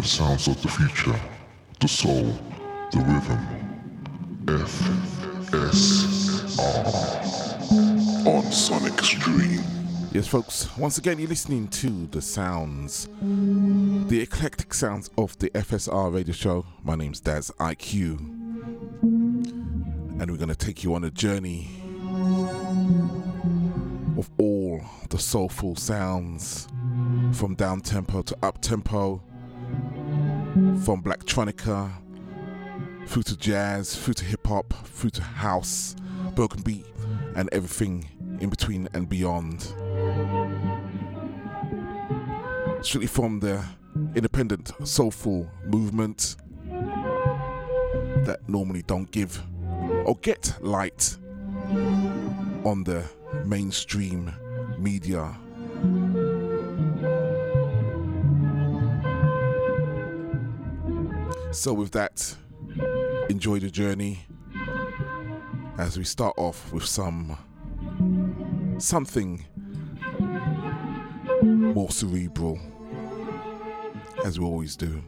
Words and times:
the 0.00 0.06
sounds 0.06 0.46
of 0.46 0.62
the 0.62 0.68
future, 0.68 1.18
the 1.80 1.88
soul, 1.88 2.38
the 2.92 2.98
rhythm. 2.98 3.38
FSR 4.44 5.86
on 8.24 8.52
Sonic 8.52 9.02
Stream. 9.02 9.60
Yes, 10.12 10.28
folks, 10.28 10.76
once 10.78 10.98
again, 10.98 11.18
you're 11.18 11.28
listening 11.28 11.66
to 11.68 12.06
the 12.12 12.22
sounds, 12.22 13.08
the 13.20 14.20
eclectic 14.20 14.72
sounds 14.72 15.10
of 15.18 15.36
the 15.40 15.50
FSR 15.50 16.14
radio 16.14 16.32
show. 16.32 16.64
My 16.84 16.94
name's 16.94 17.18
Daz 17.18 17.50
IQ, 17.58 18.20
and 19.00 20.30
we're 20.30 20.36
going 20.36 20.48
to 20.48 20.54
take 20.54 20.84
you 20.84 20.94
on 20.94 21.02
a 21.02 21.10
journey 21.10 21.70
of 24.16 24.30
all 24.38 24.80
the 25.10 25.18
soulful 25.18 25.74
sounds 25.74 26.68
from 27.32 27.56
down 27.56 27.80
tempo 27.80 28.22
to 28.22 28.36
up 28.44 28.60
tempo, 28.60 29.22
from 30.84 31.02
blacktronica 31.02 31.90
through 33.06 33.22
to 33.22 33.36
jazz, 33.36 33.96
through 33.96 34.14
to 34.14 34.24
hip 34.24 34.46
hop, 34.46 34.72
through 34.86 35.10
to 35.10 35.22
house, 35.22 35.96
broken 36.34 36.62
beat, 36.62 36.86
and 37.36 37.48
everything 37.52 38.08
in 38.40 38.50
between 38.50 38.88
and 38.92 39.08
beyond. 39.08 39.72
Strictly 42.82 43.06
from 43.06 43.40
the 43.40 43.64
independent 44.14 44.72
soulful 44.84 45.50
movement 45.64 46.36
that 48.24 48.40
normally 48.46 48.82
don't 48.82 49.10
give 49.10 49.42
or 50.04 50.16
get 50.16 50.54
light 50.60 51.16
on 52.64 52.84
the 52.84 53.04
mainstream 53.44 54.32
media. 54.78 55.36
So, 61.50 61.72
with 61.72 61.92
that, 61.92 62.36
enjoy 63.30 63.58
the 63.58 63.70
journey 63.70 64.20
as 65.78 65.96
we 65.96 66.04
start 66.04 66.34
off 66.36 66.72
with 66.72 66.84
some 66.84 67.38
something 68.78 69.44
more 71.42 71.90
cerebral, 71.90 72.60
as 74.24 74.38
we 74.38 74.44
always 74.44 74.76
do. 74.76 75.02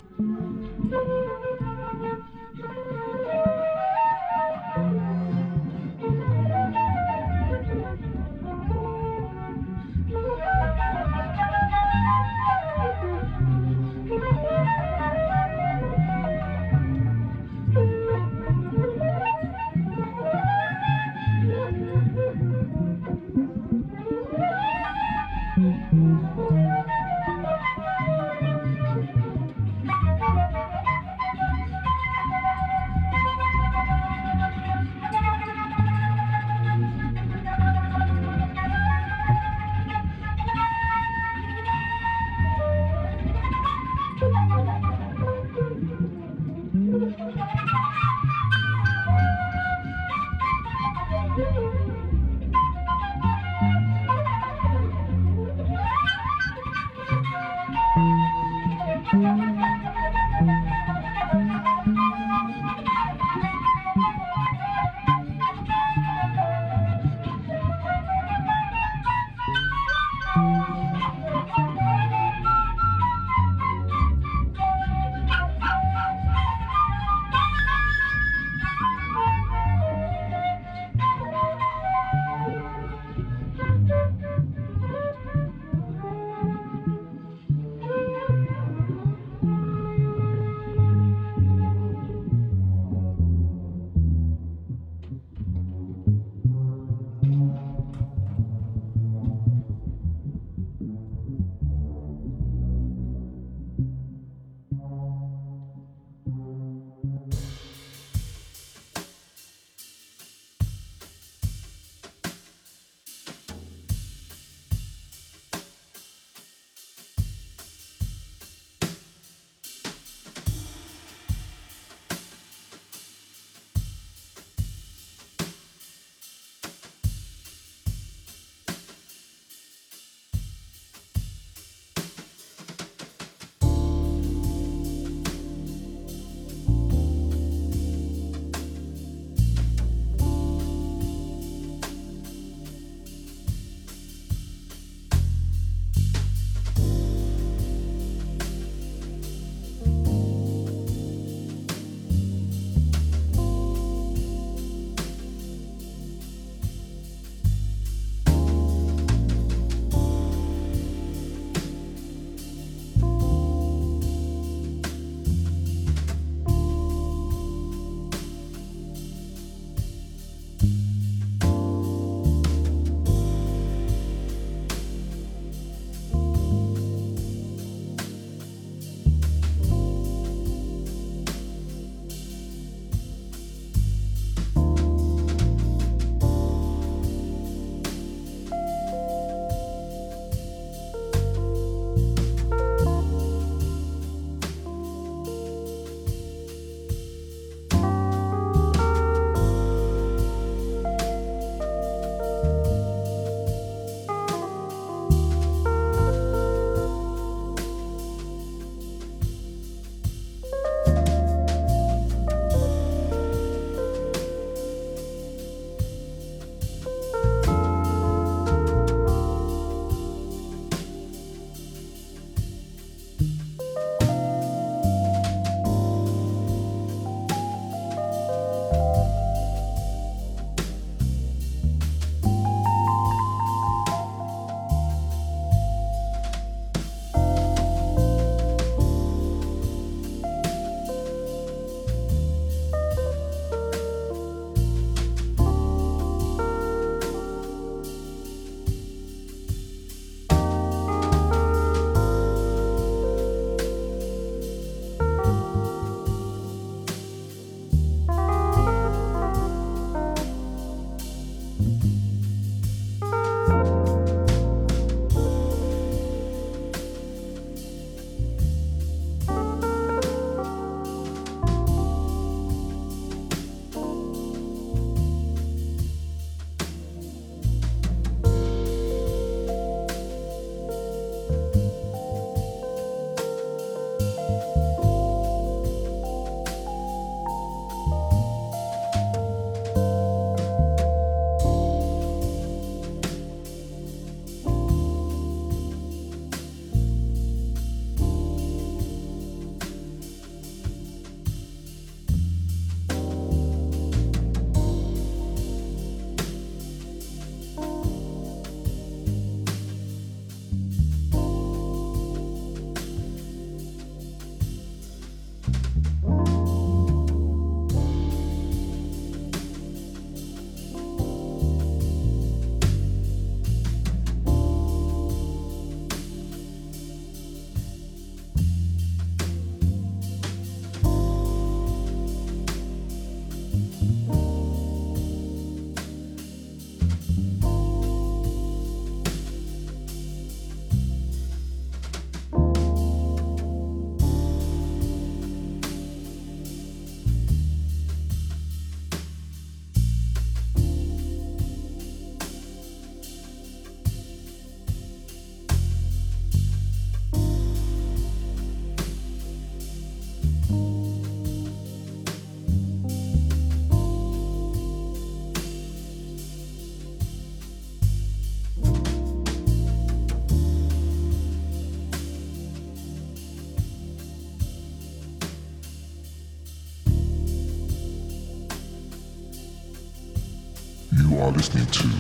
Are 381.31 381.37
listening 381.37 381.67
to 381.67 382.00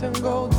Where 0.00 0.10
do 0.10 0.18
we 0.18 0.22
go? 0.22 0.49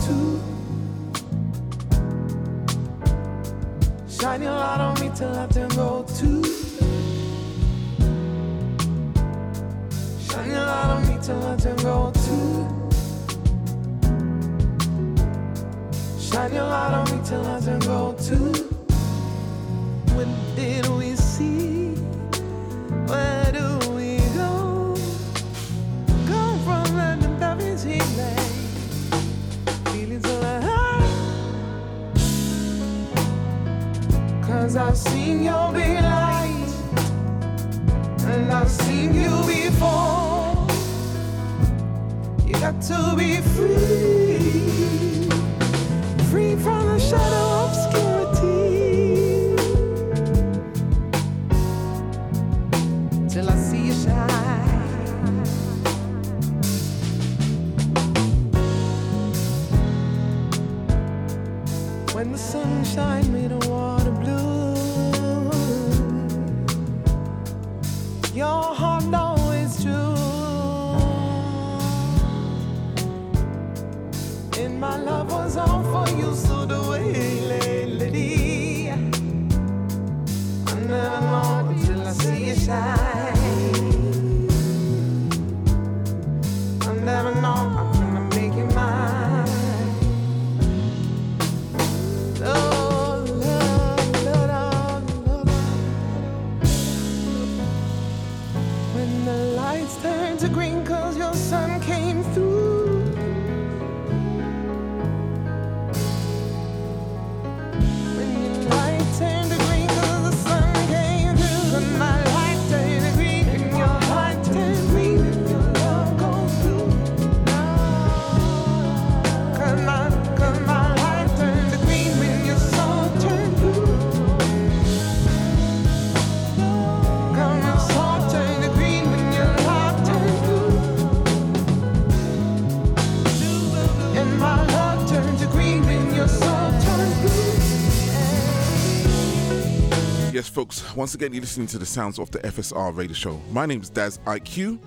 Once 141.02 141.16
again, 141.16 141.34
you're 141.34 141.42
listening 141.42 141.66
to 141.66 141.80
the 141.80 141.86
sounds 141.86 142.20
of 142.20 142.30
the 142.30 142.38
FSR 142.42 142.96
radio 142.96 143.16
show. 143.16 143.42
My 143.50 143.66
name 143.66 143.82
is 143.82 143.90
Daz 143.90 144.20
IQ, 144.28 144.78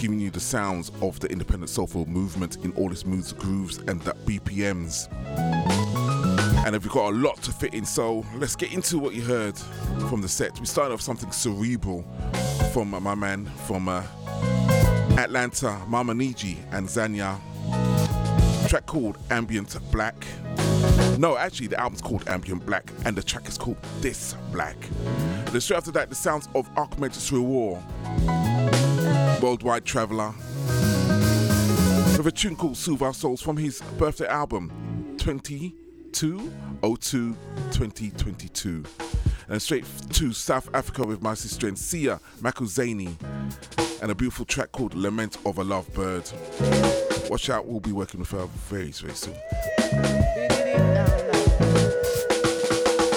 giving 0.00 0.18
you 0.18 0.30
the 0.30 0.40
sounds 0.40 0.90
of 1.02 1.20
the 1.20 1.30
independent 1.30 1.68
soulful 1.68 2.06
movement 2.06 2.56
in 2.64 2.72
all 2.72 2.90
its 2.90 3.04
moods, 3.04 3.34
grooves, 3.34 3.76
and 3.76 4.00
the 4.00 4.12
BPMs. 4.24 5.12
And 6.64 6.74
if 6.74 6.84
you've 6.84 6.94
got 6.94 7.12
a 7.12 7.16
lot 7.16 7.36
to 7.42 7.52
fit 7.52 7.74
in, 7.74 7.84
so 7.84 8.24
let's 8.36 8.56
get 8.56 8.72
into 8.72 8.98
what 8.98 9.14
you 9.14 9.20
heard 9.20 9.58
from 10.08 10.22
the 10.22 10.28
set. 10.28 10.58
We 10.58 10.64
started 10.64 10.94
off 10.94 11.02
something 11.02 11.30
cerebral 11.32 12.02
from 12.72 12.88
my 12.88 13.14
man 13.14 13.44
from 13.66 13.90
uh, 13.90 14.04
Atlanta, 15.18 15.82
Mama 15.86 16.14
Niji 16.14 16.56
and 16.72 16.88
Zanya. 16.88 17.38
Track 18.70 18.86
called 18.86 19.18
Ambient 19.30 19.76
Black. 19.92 20.26
No, 21.18 21.36
actually, 21.36 21.68
the 21.68 21.80
album's 21.80 22.02
called 22.02 22.28
Ambient 22.28 22.66
Black, 22.66 22.90
and 23.04 23.16
the 23.16 23.22
track 23.22 23.48
is 23.48 23.56
called 23.56 23.76
This 24.00 24.34
Black. 24.52 24.76
Then 25.46 25.60
straight 25.60 25.78
after 25.78 25.92
that, 25.92 26.10
the 26.10 26.14
sounds 26.14 26.48
of 26.54 26.68
Archimedes 26.76 27.30
Rewar, 27.30 27.80
Worldwide 29.40 29.84
Traveler, 29.84 30.34
with 32.16 32.26
a 32.26 32.32
tune 32.32 32.56
called 32.56 32.76
Soothe 32.76 33.02
Our 33.02 33.14
Souls 33.14 33.40
from 33.40 33.56
his 33.56 33.80
birthday 33.96 34.26
album, 34.26 34.70
2202 35.18 37.36
2022. 37.72 38.84
And 39.48 39.62
straight 39.62 39.84
to 40.10 40.32
South 40.32 40.68
Africa 40.74 41.04
with 41.04 41.22
my 41.22 41.34
sister 41.34 41.68
and 41.68 41.76
Siya 41.76 42.20
Makuzeni, 42.40 43.14
and 44.02 44.10
a 44.10 44.14
beautiful 44.14 44.44
track 44.44 44.72
called 44.72 44.94
Lament 44.94 45.36
of 45.46 45.58
a 45.58 45.64
Lovebird. 45.64 47.30
Watch 47.30 47.50
out, 47.50 47.66
we'll 47.66 47.80
be 47.80 47.92
working 47.92 48.20
with 48.20 48.30
her 48.32 48.46
very, 48.68 48.90
very 48.90 49.14
soon. 49.14 49.34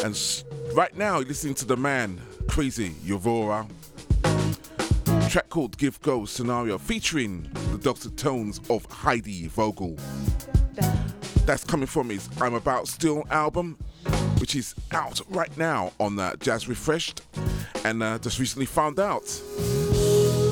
And 0.03 0.43
right 0.73 0.95
now, 0.95 1.19
you're 1.19 1.27
listening 1.27 1.55
to 1.55 1.65
the 1.65 1.77
man, 1.77 2.21
Crazy 2.47 2.91
Yovora. 3.05 3.67
Track 5.29 5.49
called 5.49 5.77
Give 5.77 6.01
Go 6.01 6.25
Scenario, 6.25 6.77
featuring 6.77 7.49
the 7.71 7.77
Dr. 7.77 8.09
Tones 8.11 8.61
of 8.69 8.85
Heidi 8.85 9.47
Vogel. 9.47 9.97
That's 11.45 11.63
coming 11.63 11.87
from 11.87 12.09
his 12.09 12.29
I'm 12.41 12.53
About 12.53 12.87
Still 12.87 13.23
album, 13.29 13.77
which 14.39 14.55
is 14.55 14.73
out 14.91 15.21
right 15.29 15.55
now 15.57 15.91
on 15.99 16.17
uh, 16.17 16.35
Jazz 16.37 16.67
Refreshed. 16.67 17.21
And 17.83 18.01
uh, 18.01 18.19
just 18.19 18.39
recently 18.39 18.65
found 18.65 18.99
out 18.99 19.25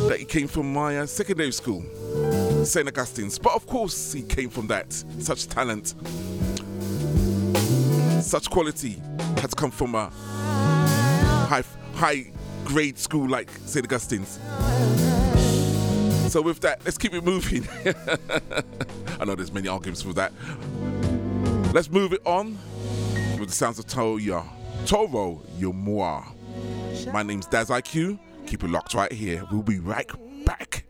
that 0.09 0.17
he 0.19 0.25
came 0.25 0.47
from 0.47 0.71
my 0.73 0.99
uh, 0.99 1.05
secondary 1.05 1.51
school, 1.51 1.83
St. 2.63 2.87
Augustine's. 2.87 3.39
But 3.39 3.53
of 3.53 3.65
course, 3.67 4.13
he 4.13 4.21
came 4.21 4.49
from 4.49 4.67
that. 4.67 4.93
Such 5.19 5.47
talent, 5.47 5.95
such 8.21 8.49
quality 8.49 9.01
has 9.37 9.53
come 9.53 9.71
from 9.71 9.95
a 9.95 10.09
high, 11.47 11.63
high 11.93 12.31
grade 12.63 12.97
school 12.97 13.29
like 13.29 13.49
St. 13.65 13.85
Augustine's. 13.85 14.39
So 16.31 16.41
with 16.41 16.59
that, 16.61 16.83
let's 16.83 16.97
keep 16.97 17.13
it 17.13 17.23
moving. 17.23 17.67
I 19.19 19.25
know 19.25 19.35
there's 19.35 19.53
many 19.53 19.67
arguments 19.67 20.01
for 20.01 20.13
that. 20.13 20.33
Let's 21.73 21.89
move 21.89 22.13
it 22.13 22.21
on 22.25 22.57
with 23.39 23.49
the 23.49 23.55
sounds 23.55 23.79
of 23.79 23.85
Toya. 23.85 24.45
Toro 24.85 25.41
y 25.59 25.71
Moi. 25.71 26.23
My 27.11 27.23
name's 27.23 27.45
Daz 27.47 27.69
IQ. 27.69 28.19
Keep 28.47 28.63
it 28.63 28.69
locked 28.69 28.93
right 28.93 29.11
here. 29.11 29.43
We'll 29.51 29.63
be 29.63 29.79
right 29.79 30.09
back. 30.45 30.85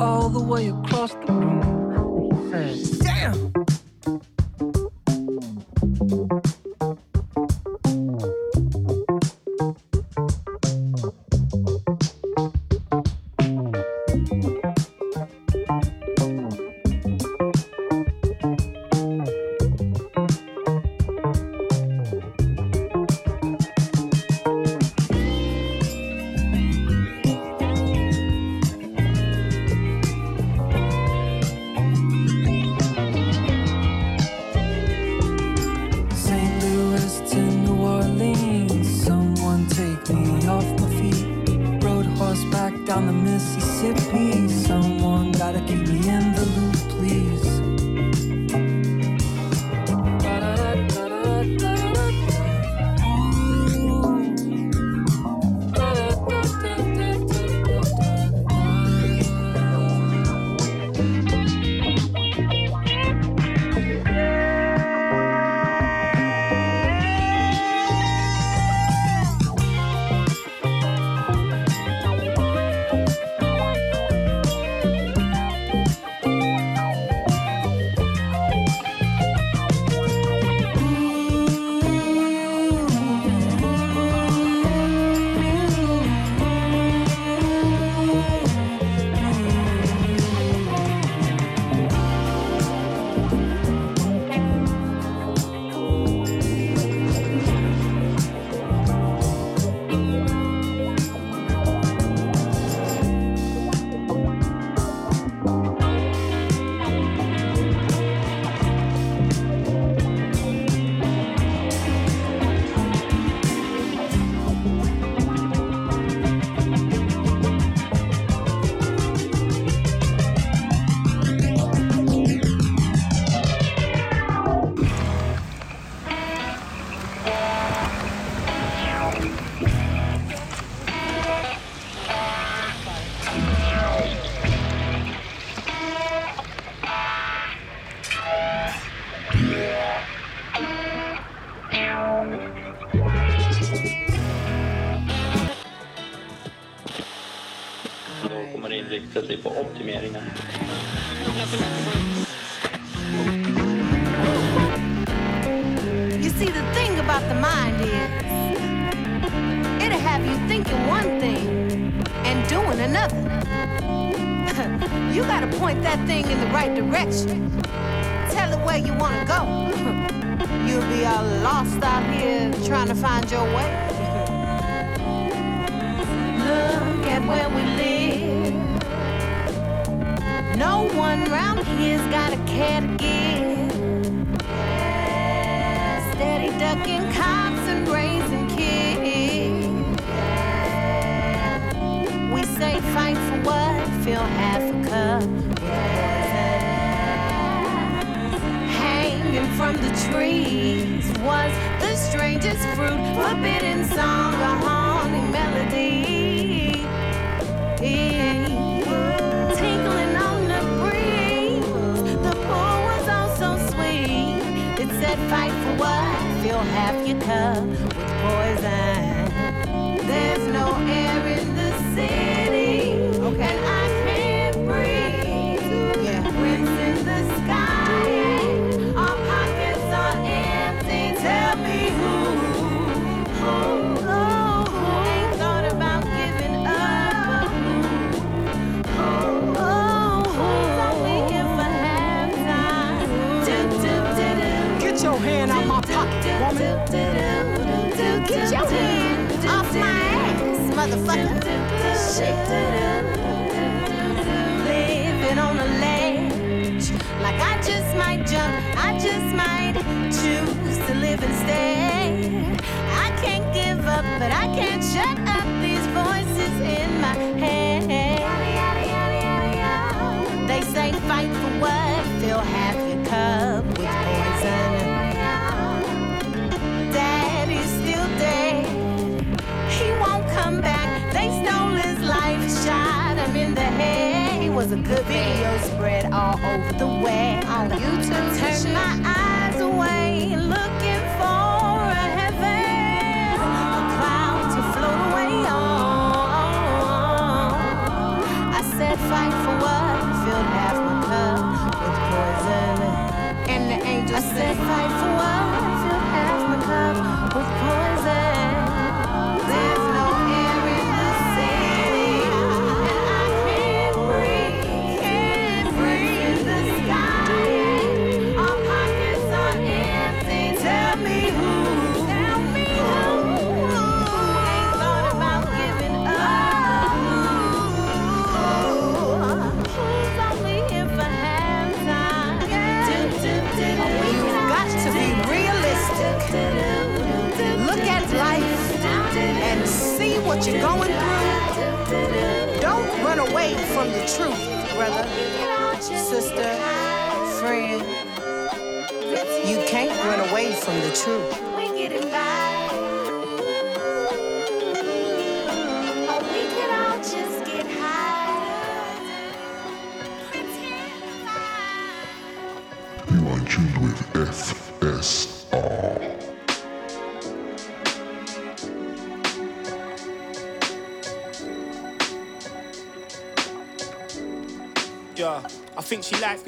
All 0.00 0.28
the 0.28 0.40
way 0.40 0.68
across 0.68 1.12
the 1.14 1.32
room. 1.32 2.52
He 2.52 2.84
said, 2.84 3.05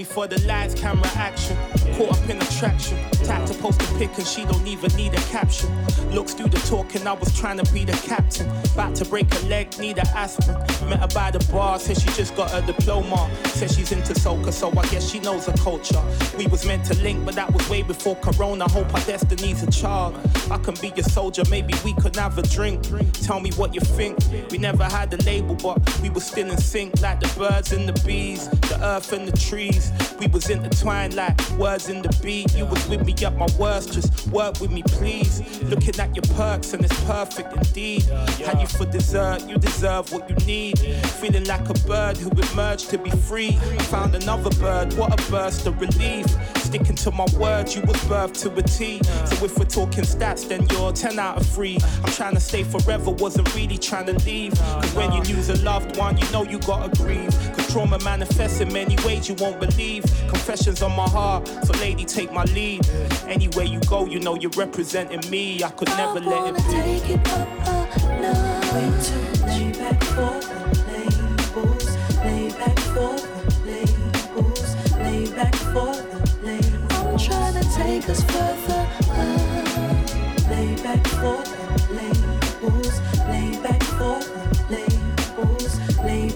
for 0.08 0.26
the 0.26 0.40
lights, 0.46 0.74
camera 0.74 1.10
action. 1.14 1.56
Caught 1.94 2.12
up 2.12 2.30
in 2.30 2.40
attraction. 2.40 2.98
Type 3.24 3.46
to 3.46 3.54
post 3.54 3.80
a 3.82 3.98
pic 3.98 4.10
and 4.16 4.26
she 4.26 4.44
don't 4.44 4.66
even 4.66 4.90
need 4.96 5.12
a 5.14 5.20
caption. 5.32 5.70
Looks 6.10 6.34
through 6.34 6.48
the 6.48 6.58
talk 6.60 6.94
and 6.94 7.06
I 7.08 7.12
was 7.12 7.38
trying 7.38 7.58
to 7.58 7.72
be 7.72 7.84
the 7.84 7.92
captain. 8.06 8.48
About 8.72 8.94
to 8.96 9.04
break 9.04 9.32
a 9.34 9.46
leg, 9.46 9.78
need 9.78 9.98
an 9.98 10.06
aspirin. 10.08 10.58
Met 10.88 11.00
her 11.00 11.08
by 11.08 11.30
the 11.30 11.44
bar, 11.52 11.78
said 11.78 11.98
she 11.98 12.08
just 12.10 12.34
got 12.34 12.50
her 12.50 12.62
diploma. 12.62 13.30
Said 13.44 13.70
she's 13.70 13.92
into 13.92 14.14
soca, 14.14 14.52
so 14.52 14.70
I 14.70 14.86
guess 14.88 15.10
she 15.10 15.20
knows 15.20 15.46
her 15.46 15.56
culture. 15.58 16.02
We 16.36 16.46
was 16.46 16.64
meant 16.66 16.84
to 16.86 16.94
link, 17.02 17.24
but 17.24 17.34
that 17.34 17.52
was 17.52 17.68
way 17.68 17.82
before 17.82 18.16
Corona. 18.16 18.68
Hope 18.70 18.92
our 18.94 19.00
destiny's 19.00 19.62
a 19.62 19.70
child. 19.70 20.18
I 20.50 20.58
can 20.58 20.74
be 20.80 20.88
your 20.88 21.04
soldier, 21.04 21.42
maybe 21.50 21.74
we 21.84 21.92
could 21.94 22.16
have 22.16 22.38
a 22.38 22.42
drink. 22.42 22.82
Tell 23.22 23.40
me 23.40 23.50
what 23.52 23.74
you 23.74 23.80
think. 23.80 24.18
We 24.50 24.58
never 24.58 24.84
had 24.84 25.12
a 25.12 25.18
label, 25.24 25.54
but 25.54 25.78
we 26.00 26.10
were 26.10 26.20
still 26.20 26.50
in 26.50 26.58
sync, 26.58 27.00
like 27.00 27.20
the 27.20 27.32
birds 27.38 27.72
and 27.72 27.88
the 27.88 28.06
bees, 28.06 28.48
earth 28.82 29.12
and 29.12 29.28
the 29.28 29.36
trees. 29.36 29.92
We 30.18 30.26
was 30.28 30.50
intertwined 30.50 31.14
like 31.14 31.38
words 31.58 31.88
in 31.88 32.02
the 32.02 32.08
beat. 32.22 32.54
You 32.54 32.66
was 32.66 32.86
with 32.88 33.04
me 33.04 33.14
at 33.24 33.36
my 33.36 33.46
worst, 33.58 33.92
just 33.92 34.28
work 34.28 34.60
with 34.60 34.70
me, 34.70 34.82
please. 34.82 35.62
Looking 35.62 35.98
at 36.00 36.14
your 36.14 36.36
perks 36.36 36.72
and 36.72 36.84
it's 36.84 37.04
perfect 37.04 37.52
indeed. 37.56 38.02
Had 38.44 38.60
you 38.60 38.66
for 38.66 38.86
dessert, 38.86 39.46
you 39.48 39.58
deserve 39.58 40.12
what 40.12 40.28
you 40.28 40.36
need. 40.46 40.78
Feeling 41.20 41.44
like 41.44 41.68
a 41.68 41.74
bird 41.86 42.16
who 42.16 42.30
emerged 42.52 42.90
to 42.90 42.98
be 42.98 43.10
free. 43.10 43.52
Found 43.90 44.14
another 44.14 44.50
bird, 44.60 44.92
what 44.94 45.12
a 45.12 45.30
burst 45.30 45.66
of 45.66 45.80
relief. 45.80 46.26
Sticking 46.56 46.96
to 46.96 47.10
my 47.10 47.26
words, 47.38 47.74
you 47.74 47.82
was 47.82 47.96
birthed 48.04 48.40
to 48.42 48.54
a 48.54 48.62
T. 48.62 49.00
So 49.26 49.44
if 49.44 49.58
we're 49.58 49.64
talking 49.64 50.04
stats, 50.04 50.46
then 50.48 50.66
you're 50.70 50.92
10 50.92 51.18
out 51.18 51.38
of 51.40 51.46
3. 51.46 51.78
I'm 52.04 52.12
trying 52.12 52.34
to 52.34 52.40
stay 52.40 52.62
forever, 52.62 53.10
wasn't 53.10 53.54
really 53.54 53.78
trying 53.78 54.06
to 54.06 54.12
leave. 54.24 54.54
Cause 54.54 54.94
when 54.94 55.12
you 55.12 55.22
lose 55.34 55.48
a 55.48 55.56
loved 55.62 55.96
one, 55.96 56.16
you 56.18 56.30
know 56.30 56.44
you 56.44 56.58
gotta 56.60 56.94
grieve. 57.02 57.32
Trauma 57.68 57.98
manifests 58.00 58.60
in 58.60 58.72
many 58.72 58.96
ways 59.04 59.28
you 59.28 59.34
won't 59.34 59.60
believe. 59.60 60.02
Confessions 60.28 60.82
on 60.82 60.92
my 60.96 61.08
heart, 61.08 61.46
so 61.48 61.72
lady, 61.80 62.04
take 62.04 62.32
my 62.32 62.44
lead. 62.44 62.88
Anywhere 63.26 63.64
you 63.66 63.80
go, 63.80 64.06
you 64.06 64.20
know 64.20 64.34
you're 64.34 64.50
representing 64.56 65.28
me. 65.30 65.62
I 65.62 65.70
could 65.70 65.88
never 65.88 66.20
let 66.20 66.48
it 66.48 66.56
be. 66.56 66.62
Take 66.62 67.10
it 67.10 67.28
up 67.28 67.96
a 67.96 68.20
notch. 68.22 69.37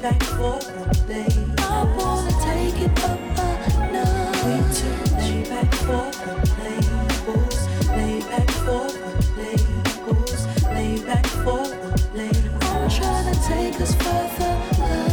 Back 0.02 0.20
for 0.24 0.58
the 0.58 0.98
labels. 1.06 1.60
I 1.60 1.84
wanna 1.96 2.32
take 2.42 2.80
it 2.82 3.04
up 3.04 3.20
a 3.38 3.50
notch. 3.92 4.82
Lay 5.16 5.44
back 5.48 5.72
for 5.86 6.10
the 6.22 6.34
labels. 6.58 7.60
Lay 7.96 8.18
back 8.30 8.50
for 8.66 8.84
the 8.98 9.10
labels. 9.38 10.40
Lay 10.74 10.98
back 11.06 11.26
for 11.44 11.62
the 11.68 11.90
labels. 12.14 12.62
I'm 12.62 12.90
trying 12.90 13.26
to 13.32 13.36
take 13.46 13.80
us 13.80 13.94
further 13.94 14.54
up. 14.82 15.06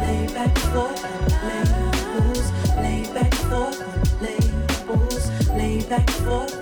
Lay 0.00 0.22
back 0.28 0.56
for 0.70 0.90
the 1.02 1.12
labels. 1.48 2.46
Lay 2.76 3.02
back 3.12 3.34
for 3.34 3.68
the 3.80 3.88
labels. 4.22 5.24
Lay 5.50 5.82
back 5.88 6.08
for 6.08 6.46
the 6.46 6.52
labels. 6.52 6.61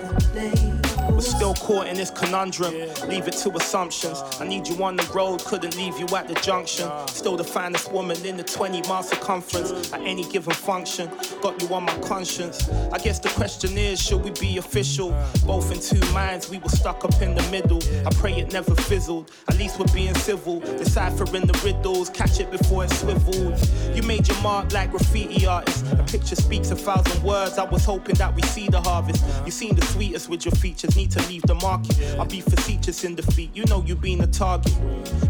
still 1.41 1.55
caught 1.55 1.87
in 1.87 1.95
this 1.95 2.11
conundrum. 2.11 2.71
Leave 3.07 3.27
it 3.27 3.31
to 3.31 3.49
assumptions. 3.57 4.21
I 4.39 4.47
need 4.47 4.67
you 4.67 4.83
on 4.83 4.95
the 4.95 5.03
road, 5.11 5.43
couldn't 5.43 5.75
leave 5.75 5.97
you 5.97 6.05
at 6.15 6.27
the 6.27 6.35
junction. 6.35 6.87
Still 7.07 7.35
the 7.35 7.43
finest 7.43 7.91
woman 7.91 8.23
in 8.23 8.37
the 8.37 8.43
20 8.43 8.87
mile 8.87 9.01
circumference 9.01 9.91
at 9.91 10.01
any 10.01 10.23
given 10.29 10.53
function. 10.53 11.09
Got 11.41 11.59
you 11.59 11.73
on 11.73 11.85
my 11.85 11.97
conscience. 12.01 12.69
I 12.93 12.99
guess 12.99 13.17
the 13.17 13.29
question 13.29 13.75
is, 13.75 13.99
should 13.99 14.23
we 14.23 14.29
be 14.39 14.59
official? 14.59 15.17
Both 15.47 15.71
in 15.71 15.79
two 15.79 16.13
minds, 16.13 16.47
we 16.47 16.59
were 16.59 16.69
stuck 16.69 17.03
up 17.03 17.19
in 17.23 17.33
the 17.33 17.41
middle. 17.49 17.81
I 18.05 18.11
pray 18.13 18.33
it 18.33 18.53
never 18.53 18.75
fizzled. 18.75 19.31
At 19.49 19.57
least 19.57 19.79
we're 19.79 19.91
being 19.95 20.13
civil, 20.13 20.59
deciphering 20.59 21.47
the 21.47 21.59
riddles, 21.65 22.11
catch 22.11 22.39
it 22.39 22.51
before 22.51 22.83
it 22.83 22.91
swivels. 22.91 23.67
You 23.95 24.03
made 24.03 24.27
your 24.27 24.39
mark 24.41 24.73
like 24.73 24.91
graffiti 24.91 25.47
artists. 25.47 25.91
A 25.91 26.03
picture 26.03 26.35
speaks 26.35 26.69
a 26.69 26.75
thousand 26.75 27.23
words. 27.23 27.57
I 27.57 27.63
was 27.63 27.83
hoping 27.83 28.13
that 28.17 28.35
we 28.35 28.43
see 28.43 28.67
the 28.67 28.81
harvest. 28.81 29.25
You 29.43 29.51
seem 29.51 29.73
the 29.73 29.85
sweetest 29.87 30.29
with 30.29 30.45
your 30.45 30.53
features. 30.53 30.95
Need 30.95 31.09
to 31.11 31.30
leave 31.31 31.41
the 31.43 31.55
market. 31.55 31.97
I'll 32.19 32.25
be 32.25 32.41
facetious 32.41 33.03
in 33.03 33.15
defeat. 33.15 33.51
You 33.53 33.63
know 33.65 33.83
you 33.85 33.95
been 33.95 34.21
a 34.21 34.27
target. 34.27 34.73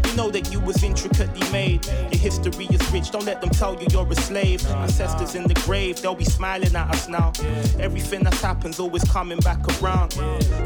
You 0.06 0.16
know 0.16 0.30
that 0.30 0.52
you 0.52 0.58
was 0.58 0.82
intricately 0.82 1.48
made. 1.52 1.86
Your 2.10 2.20
history 2.28 2.66
is 2.66 2.82
rich. 2.92 3.10
Don't 3.12 3.24
let 3.24 3.40
them 3.40 3.50
tell 3.50 3.80
you 3.80 3.86
you're 3.92 4.10
a 4.10 4.14
slave. 4.16 4.66
Ancestors 4.86 5.34
in 5.34 5.44
the 5.44 5.54
grave, 5.66 6.02
they'll 6.02 6.14
be 6.14 6.24
smiling 6.24 6.74
at 6.74 6.88
us 6.94 7.08
now. 7.08 7.32
Everything 7.78 8.24
that 8.24 8.34
happens 8.34 8.80
always 8.80 9.04
coming 9.04 9.38
back 9.38 9.60
around. 9.80 10.12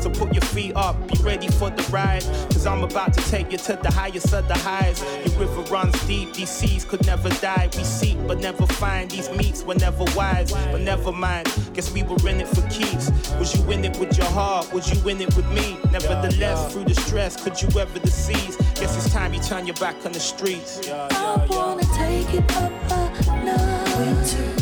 So 0.01 0.09
put 0.11 0.33
your 0.33 0.47
feet 0.55 0.75
up, 0.75 0.97
be 1.09 1.23
ready 1.23 1.49
for 1.49 1.69
the 1.71 1.83
ride. 1.93 2.25
Cause 2.51 2.67
I'm 2.67 2.83
about 2.83 3.13
to 3.15 3.21
take 3.31 3.53
you 3.53 3.59
to 3.59 3.79
the 3.83 3.91
highest 3.91 4.33
of 4.33 4.49
the 4.49 4.59
highs. 4.59 5.03
Your 5.27 5.47
river 5.47 5.63
runs 5.71 5.95
deep, 6.07 6.33
these 6.33 6.51
seas 6.51 6.85
could 6.85 7.05
never 7.07 7.29
die. 7.29 7.69
We 7.77 7.85
seek 7.85 8.19
but 8.27 8.41
never 8.41 8.67
find. 8.67 9.11
These 9.11 9.31
meets 9.31 9.63
were 9.65 9.75
never 9.75 10.05
wise, 10.17 10.51
but 10.73 10.81
never 10.81 11.13
mind. 11.13 11.47
Guess 11.75 11.93
we 11.93 12.03
were 12.03 12.29
in 12.29 12.41
it 12.41 12.49
for 12.49 12.63
keeps. 12.69 13.11
Was 13.39 13.55
you 13.55 13.71
in 13.71 13.85
it 13.85 13.99
with 13.99 14.17
your 14.17 14.31
heart? 14.39 14.73
Was 14.73 14.91
you 14.93 15.09
in 15.11 15.21
it 15.21 15.26
with 15.35 15.51
me? 15.51 15.79
Nevertheless, 15.91 16.73
through 16.73 16.85
the 16.85 16.95
stress, 16.95 17.43
could 17.43 17.61
you 17.61 17.69
ever 17.81 17.99
deceive? 17.99 18.57
Guess 18.75 18.97
it's 18.97 19.13
time 19.13 19.33
you 19.35 19.41
turn 19.41 19.67
your 19.67 19.77
back 19.77 19.97
on 20.05 20.13
the 20.13 20.21
streets. 20.21 20.89
I 20.89 21.47
wanna 21.49 21.83
take 21.95 22.35
it 22.35 22.57
up 22.57 22.73
a 22.91 23.45
notch. 23.45 24.56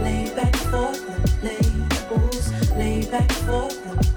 Lay 0.00 0.32
back 0.36 0.54
for 0.54 0.92
the 0.92 1.16
labels. 1.42 2.52
Lay 2.76 3.04
back 3.10 3.30
for 3.32 3.68
the 3.68 4.07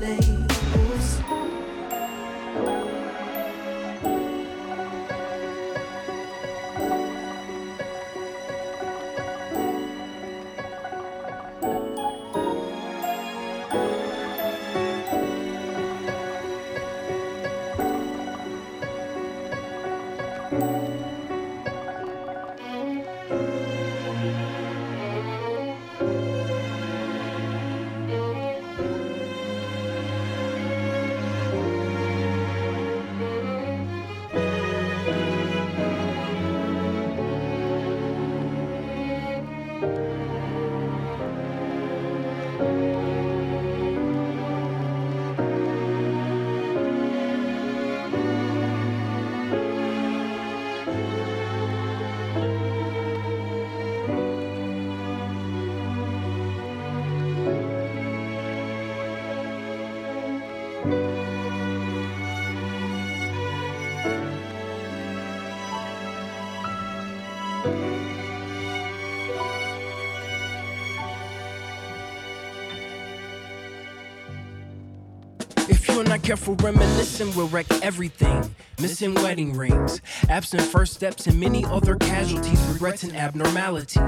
not 76.11 76.23
careful, 76.23 76.55
reminiscing 76.55 77.33
will 77.35 77.47
wreck 77.47 77.65
everything. 77.81 78.53
Missing 78.81 79.13
wedding 79.15 79.55
rings, 79.55 80.01
absent 80.27 80.63
first 80.63 80.95
steps, 80.95 81.27
and 81.27 81.39
many 81.39 81.63
other 81.65 81.95
casualties, 81.95 82.59
regrets, 82.63 83.03
and 83.03 83.15
abnormality. 83.15 83.99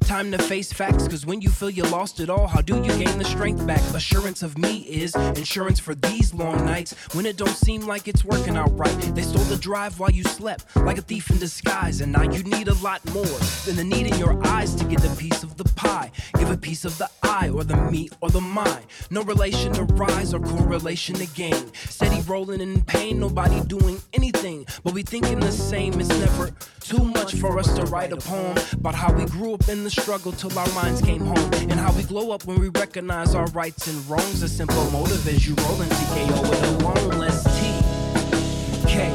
Time 0.00 0.32
to 0.32 0.38
face 0.38 0.72
facts, 0.72 1.06
cause 1.06 1.26
when 1.26 1.42
you 1.42 1.50
feel 1.50 1.68
you 1.68 1.82
lost 1.84 2.18
it 2.18 2.30
all, 2.30 2.46
how 2.46 2.62
do 2.62 2.76
you 2.76 2.90
gain 2.96 3.18
the 3.18 3.24
strength 3.24 3.66
back? 3.66 3.82
Assurance 3.94 4.42
of 4.42 4.56
me 4.56 4.78
is 4.88 5.14
insurance 5.36 5.78
for 5.78 5.94
these 5.94 6.32
long 6.32 6.64
nights 6.64 6.94
when 7.12 7.26
it 7.26 7.36
don't 7.36 7.50
seem 7.50 7.82
like 7.82 8.08
it's 8.08 8.24
working 8.24 8.56
out 8.56 8.76
right. 8.76 8.98
They 9.14 9.20
stole 9.20 9.44
the 9.44 9.58
drive 9.58 10.00
while 10.00 10.10
you 10.10 10.24
slept, 10.24 10.74
like 10.76 10.96
a 10.96 11.02
thief 11.02 11.28
in 11.28 11.38
disguise, 11.38 12.00
and 12.00 12.10
now 12.10 12.22
you 12.22 12.42
need 12.42 12.68
a 12.68 12.74
lot 12.76 13.04
more 13.12 13.38
than 13.66 13.76
the 13.76 13.84
need 13.84 14.06
in 14.06 14.18
your 14.18 14.42
eyes 14.46 14.74
to 14.76 14.84
get 14.86 15.04
a 15.04 15.14
piece 15.16 15.42
of 15.42 15.58
the 15.58 15.64
pie. 15.64 16.10
Give 16.38 16.50
a 16.50 16.56
piece 16.56 16.86
of 16.86 16.96
the 16.96 17.10
eye, 17.22 17.50
or 17.50 17.64
the 17.64 17.76
me, 17.76 18.08
or 18.22 18.30
the 18.30 18.40
mind. 18.40 18.86
No 19.10 19.22
relation 19.22 19.74
to 19.74 19.84
rise 19.84 20.32
or 20.32 20.40
correlation 20.40 21.16
to 21.16 21.26
gain. 21.26 21.51
Steady 21.88 22.20
rolling 22.22 22.60
in 22.60 22.82
pain, 22.82 23.20
nobody 23.20 23.60
doing 23.66 24.00
anything, 24.12 24.66
but 24.82 24.92
we 24.94 25.02
thinking 25.02 25.40
the 25.40 25.52
same. 25.52 26.00
It's 26.00 26.08
never 26.08 26.50
too 26.80 27.04
much 27.04 27.34
for 27.36 27.58
us 27.58 27.72
to 27.74 27.84
write 27.86 28.12
a 28.12 28.16
poem 28.16 28.56
about 28.72 28.94
how 28.94 29.12
we 29.12 29.24
grew 29.26 29.54
up 29.54 29.68
in 29.68 29.84
the 29.84 29.90
struggle 29.90 30.32
till 30.32 30.56
our 30.58 30.68
minds 30.72 31.00
came 31.00 31.20
home, 31.20 31.50
and 31.70 31.74
how 31.74 31.92
we 31.92 32.02
glow 32.02 32.32
up 32.32 32.44
when 32.44 32.58
we 32.60 32.68
recognize 32.68 33.34
our 33.34 33.46
rights 33.48 33.86
and 33.86 34.08
wrongs. 34.08 34.42
A 34.42 34.48
simple 34.48 34.90
motive 34.90 35.26
as 35.28 35.46
you 35.46 35.54
roll 35.56 35.80
into 35.80 35.94
KO 35.94 36.42
with 36.42 36.62
a 36.62 36.84
long 36.84 37.18
less 37.18 37.44
T 37.58 38.88
K 38.88 39.14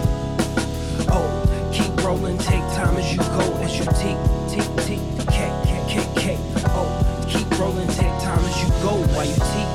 O. 1.09 1.69
Keep 1.73 2.03
rolling, 2.05 2.37
take 2.37 2.63
time 2.75 2.95
as 2.97 3.11
you 3.11 3.19
go, 3.19 3.53
as 3.61 3.77
you 3.77 3.85
T 3.85 4.15
T 4.49 4.61
T 4.85 4.99
K 5.27 5.51
K 5.65 5.85
K 5.89 5.93
K 6.15 6.37
O. 6.69 7.25
Keep 7.27 7.59
rolling, 7.59 7.87
take 7.89 8.15
time 8.23 8.39
as 8.45 8.61
you 8.61 8.69
go, 8.81 8.95
while 9.13 9.25
you 9.25 9.35
T 9.35 9.66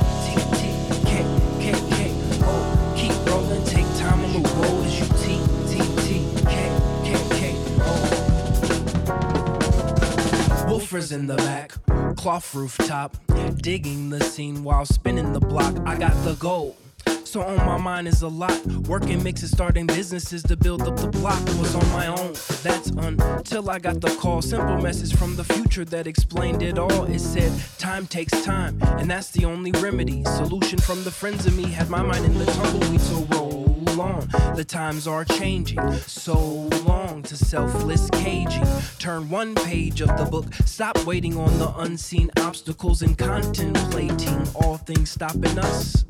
Woofers 10.93 11.11
in 11.11 11.25
the 11.25 11.35
back, 11.37 11.73
cloth 12.17 12.53
rooftop, 12.53 13.17
digging 13.55 14.11
the 14.11 14.23
scene 14.23 14.63
while 14.63 14.85
spinning 14.85 15.33
the 15.33 15.39
block. 15.39 15.75
I 15.87 15.97
got 15.97 16.13
the 16.23 16.35
goal. 16.35 16.77
So 17.23 17.41
on 17.41 17.57
my 17.57 17.77
mind 17.77 18.07
is 18.07 18.21
a 18.21 18.27
lot. 18.27 18.63
Working 18.87 19.23
mixes, 19.23 19.49
starting 19.49 19.87
businesses 19.87 20.43
to 20.43 20.55
build 20.55 20.83
up 20.83 20.95
the 20.97 21.07
block 21.07 21.43
was 21.57 21.73
on 21.73 21.89
my 21.89 22.05
own. 22.05 22.33
That's 22.61 22.91
until 22.91 23.71
I 23.71 23.79
got 23.79 24.01
the 24.01 24.15
call. 24.17 24.43
Simple 24.43 24.79
message 24.83 25.15
from 25.17 25.35
the 25.35 25.43
future 25.43 25.83
that 25.85 26.05
explained 26.05 26.61
it 26.61 26.77
all. 26.77 27.05
It 27.05 27.21
said 27.21 27.51
time 27.79 28.05
takes 28.05 28.43
time, 28.43 28.77
and 28.83 29.09
that's 29.09 29.31
the 29.31 29.45
only 29.45 29.71
remedy. 29.71 30.23
Solution 30.25 30.77
from 30.77 31.03
the 31.03 31.11
friends 31.11 31.47
of 31.47 31.57
me 31.57 31.63
had 31.63 31.89
my 31.89 32.03
mind 32.03 32.23
in 32.23 32.37
the 32.37 32.45
tumbleweed. 32.45 33.01
So 33.01 33.25
roll 33.31 33.62
on. 34.03 34.27
The 34.55 34.65
times 34.65 35.07
are 35.07 35.23
changing. 35.23 35.81
So 35.99 36.37
long 36.85 37.23
to 37.23 37.35
selfless 37.35 38.09
caging. 38.11 38.67
Turn 38.99 39.29
one 39.29 39.55
page 39.55 40.01
of 40.01 40.09
the 40.17 40.25
book. 40.25 40.53
Stop 40.65 41.03
waiting 41.05 41.37
on 41.37 41.57
the 41.57 41.73
unseen 41.77 42.29
obstacles 42.37 43.01
and 43.01 43.17
contemplating 43.17 44.47
all 44.55 44.77
things 44.77 45.09
stopping 45.09 45.57
us. 45.57 46.05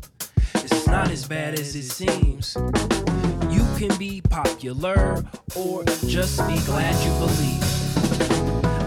It's 0.55 0.87
not 0.87 1.09
as 1.11 1.27
bad 1.27 1.59
as 1.59 1.75
it 1.75 1.83
seems. 1.83 2.57
You 3.49 3.63
can 3.77 3.95
be 3.97 4.21
popular 4.21 5.23
or 5.55 5.83
just 6.07 6.39
be 6.47 6.57
glad 6.65 6.95
you 7.05 7.13
believe. 7.23 7.63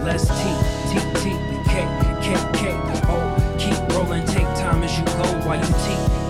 Let's 0.03 0.27
T, 0.27 0.43
T, 0.89 0.99
T, 1.21 1.23
K, 1.71 1.73
K, 2.21 2.27
K, 2.59 2.61
O. 3.07 3.55
Keep 3.57 3.95
rolling, 3.95 4.25
take 4.25 4.49
time 4.55 4.83
as 4.83 4.97
you 4.97 5.05
go 5.05 5.47
while 5.47 5.59
you 5.59 6.26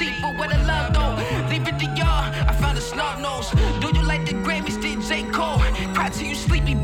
But 0.00 0.38
where 0.38 0.48
the 0.48 0.56
love 0.64 0.94
though, 0.94 1.14
leave 1.50 1.68
it 1.68 1.78
to 1.78 1.84
y'all. 1.94 2.24
I 2.48 2.56
found 2.58 2.78
a 2.78 2.80
snub 2.80 3.20
nose. 3.20 3.50
Do 3.80 3.88
you 3.94 4.02
like 4.02 4.24
the 4.24 4.32
Grammys? 4.32 4.80
Did 4.80 5.02
J 5.02 5.24
Cole? 5.24 5.58
Cry 5.92 6.08
till 6.08 6.26
you 6.26 6.34
sleepy. 6.34 6.74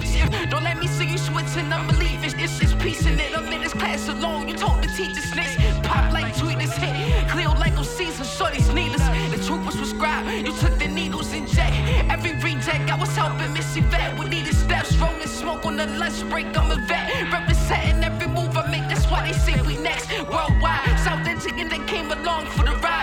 Don't 0.51 0.65
let 0.65 0.79
me 0.79 0.87
see 0.87 1.07
you 1.07 1.17
switching. 1.17 1.73
I'm 1.73 1.87
believing. 1.87 2.37
This 2.37 2.61
is 2.61 2.75
piecing 2.75 3.19
it. 3.19 3.37
I'm 3.37 3.51
in 3.51 3.63
this 3.63 3.73
class 3.73 4.09
alone. 4.09 4.49
You 4.49 4.55
told 4.57 4.83
the 4.83 4.89
teacher 4.89 5.23
snitch. 5.23 5.57
Pop 5.83 6.13
like 6.13 6.35
tweeters 6.35 6.77
hit. 6.77 7.29
Cleo 7.31 7.53
like 7.53 7.79
on 7.79 7.85
Caesar. 7.85 8.25
Shorty's 8.25 8.69
needles. 8.75 9.07
The 9.31 9.43
truth 9.47 9.65
was 9.65 9.77
prescribed. 9.77 10.29
You 10.47 10.53
took 10.53 10.79
the 10.79 10.89
needles 10.89 11.33
and 11.33 11.49
jet. 11.49 11.73
Every 12.11 12.33
reject, 12.33 12.91
I 12.91 12.97
was 12.99 13.17
helping 13.17 13.53
Missy 13.55 13.81
Vet 13.81 14.19
with 14.19 14.29
needed 14.29 14.55
steps. 14.55 14.95
Rolling 14.97 15.27
smoke 15.27 15.65
on 15.65 15.77
the 15.77 15.87
lunch 15.87 16.21
break. 16.29 16.47
I'm 16.59 16.71
a 16.71 16.77
vet. 16.87 17.33
Representing 17.33 18.05
every 18.05 18.29
move 18.29 18.55
I 18.59 18.71
make. 18.71 18.87
That's 18.91 19.07
why 19.11 19.27
they 19.27 19.33
say 19.33 19.63
we 19.63 19.79
next. 19.79 20.11
Worldwide. 20.29 20.99
South 21.01 21.27
Indian, 21.27 21.69
they 21.69 21.83
came 21.87 22.11
along 22.13 22.45
for 22.47 22.65
the 22.65 22.77
ride. 22.77 22.96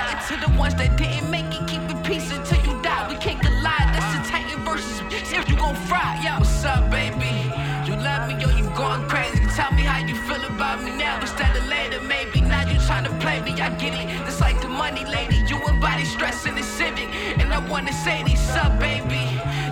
Wanna 17.74 17.92
say 17.92 18.22
these 18.22 18.50
up, 18.52 18.80
baby. 18.80 19.24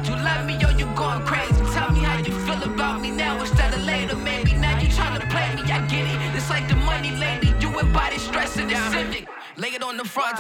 You 0.08 0.16
love 0.28 0.48
me, 0.48 0.58
yo, 0.58 0.70
you 0.70 0.88
going 0.96 1.24
crazy. 1.24 1.64
Tell 1.72 1.92
me 1.92 2.00
how 2.00 2.18
you 2.18 2.34
feel 2.48 2.64
about 2.64 3.00
me 3.00 3.12
now 3.12 3.40
instead 3.40 3.72
of 3.76 3.84
later, 3.84 4.16
maybe. 4.16 4.54
Now 4.56 4.80
you 4.80 4.88
tryna 4.88 5.30
play 5.30 5.50
me, 5.56 5.62
I 5.72 5.80
get 5.86 6.08
it. 6.12 6.36
It's 6.36 6.50
like 6.50 6.68
the 6.68 6.78
money 6.78 7.12
lady. 7.12 7.54
You 7.60 7.70
embody 7.80 8.18
stress 8.18 8.58
in 8.58 8.68
the 8.70 8.78
civic. 8.90 9.28
Lay 9.56 9.70
it 9.78 9.84
on 9.84 9.98
the 9.98 10.04
front 10.04 10.40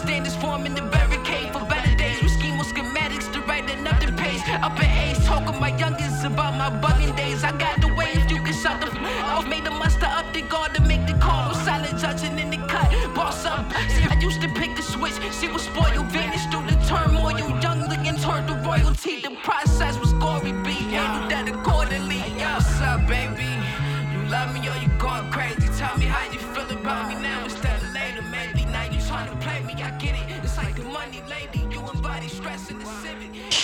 Bystanders, 0.00 0.34
forming 0.36 0.74
the 0.74 0.80
barricade 0.80 1.52
for 1.52 1.62
better 1.66 1.94
days. 1.94 2.22
We 2.22 2.28
scheme 2.28 2.56
with 2.56 2.68
schematics 2.68 3.30
to 3.34 3.40
write 3.42 3.68
another 3.68 4.10
page. 4.12 4.40
Up 4.48 4.78
in 4.78 4.90
age, 4.90 5.22
talking 5.26 5.60
my 5.60 5.76
youngest 5.76 6.24
about 6.24 6.54
my 6.56 6.70
bugging 6.80 7.14
days. 7.16 7.44
I 7.44 7.52
got 7.52 7.82
the 7.82 7.92
wave, 7.94 8.30
you 8.30 8.42
can 8.42 8.54
shut 8.54 8.80
the 8.80 8.86
f- 8.86 9.24
off. 9.24 9.46
Made 9.46 9.64
the 9.64 9.70
muster 9.70 10.06
up 10.06 10.32
the 10.32 10.40
guard 10.40 10.74
to 10.74 10.80
make 10.82 11.06
the 11.06 11.12
call. 11.14 11.48
No 11.52 11.54
silent 11.64 11.98
judging 11.98 12.38
in 12.38 12.48
the 12.48 12.56
cut. 12.66 12.90
Boss 13.14 13.44
up. 13.44 13.70
See, 13.90 14.04
I 14.04 14.18
used 14.20 14.40
to 14.40 14.48
pick 14.48 14.74
the 14.74 14.82
switch. 14.82 15.12
She 15.38 15.48
was 15.48 15.62
spoiled, 15.64 16.06
vanished 16.06 16.54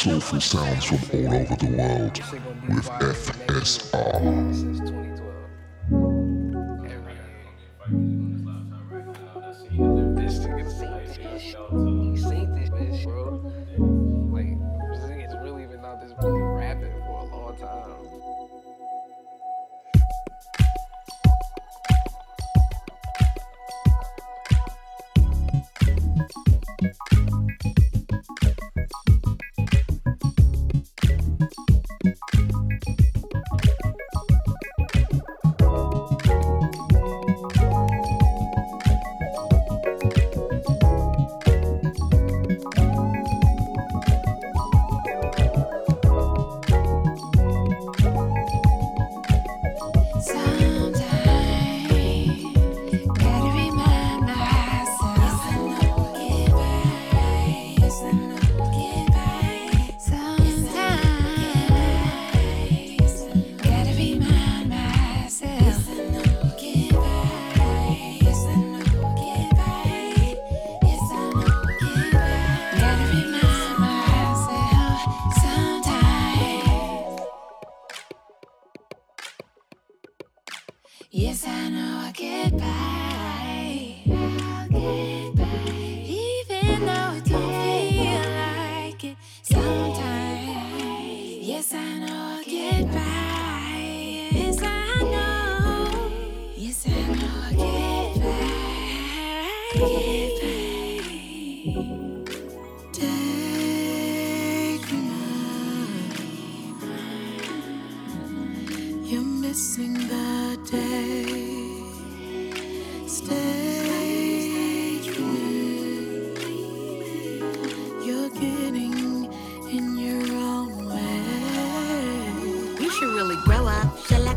Soulful 0.06 0.40
sounds 0.40 0.84
from 0.84 1.26
all 1.26 1.34
over 1.34 1.56
the 1.56 1.66
world 1.76 2.20
with 2.68 2.88
FSR. 3.00 5.05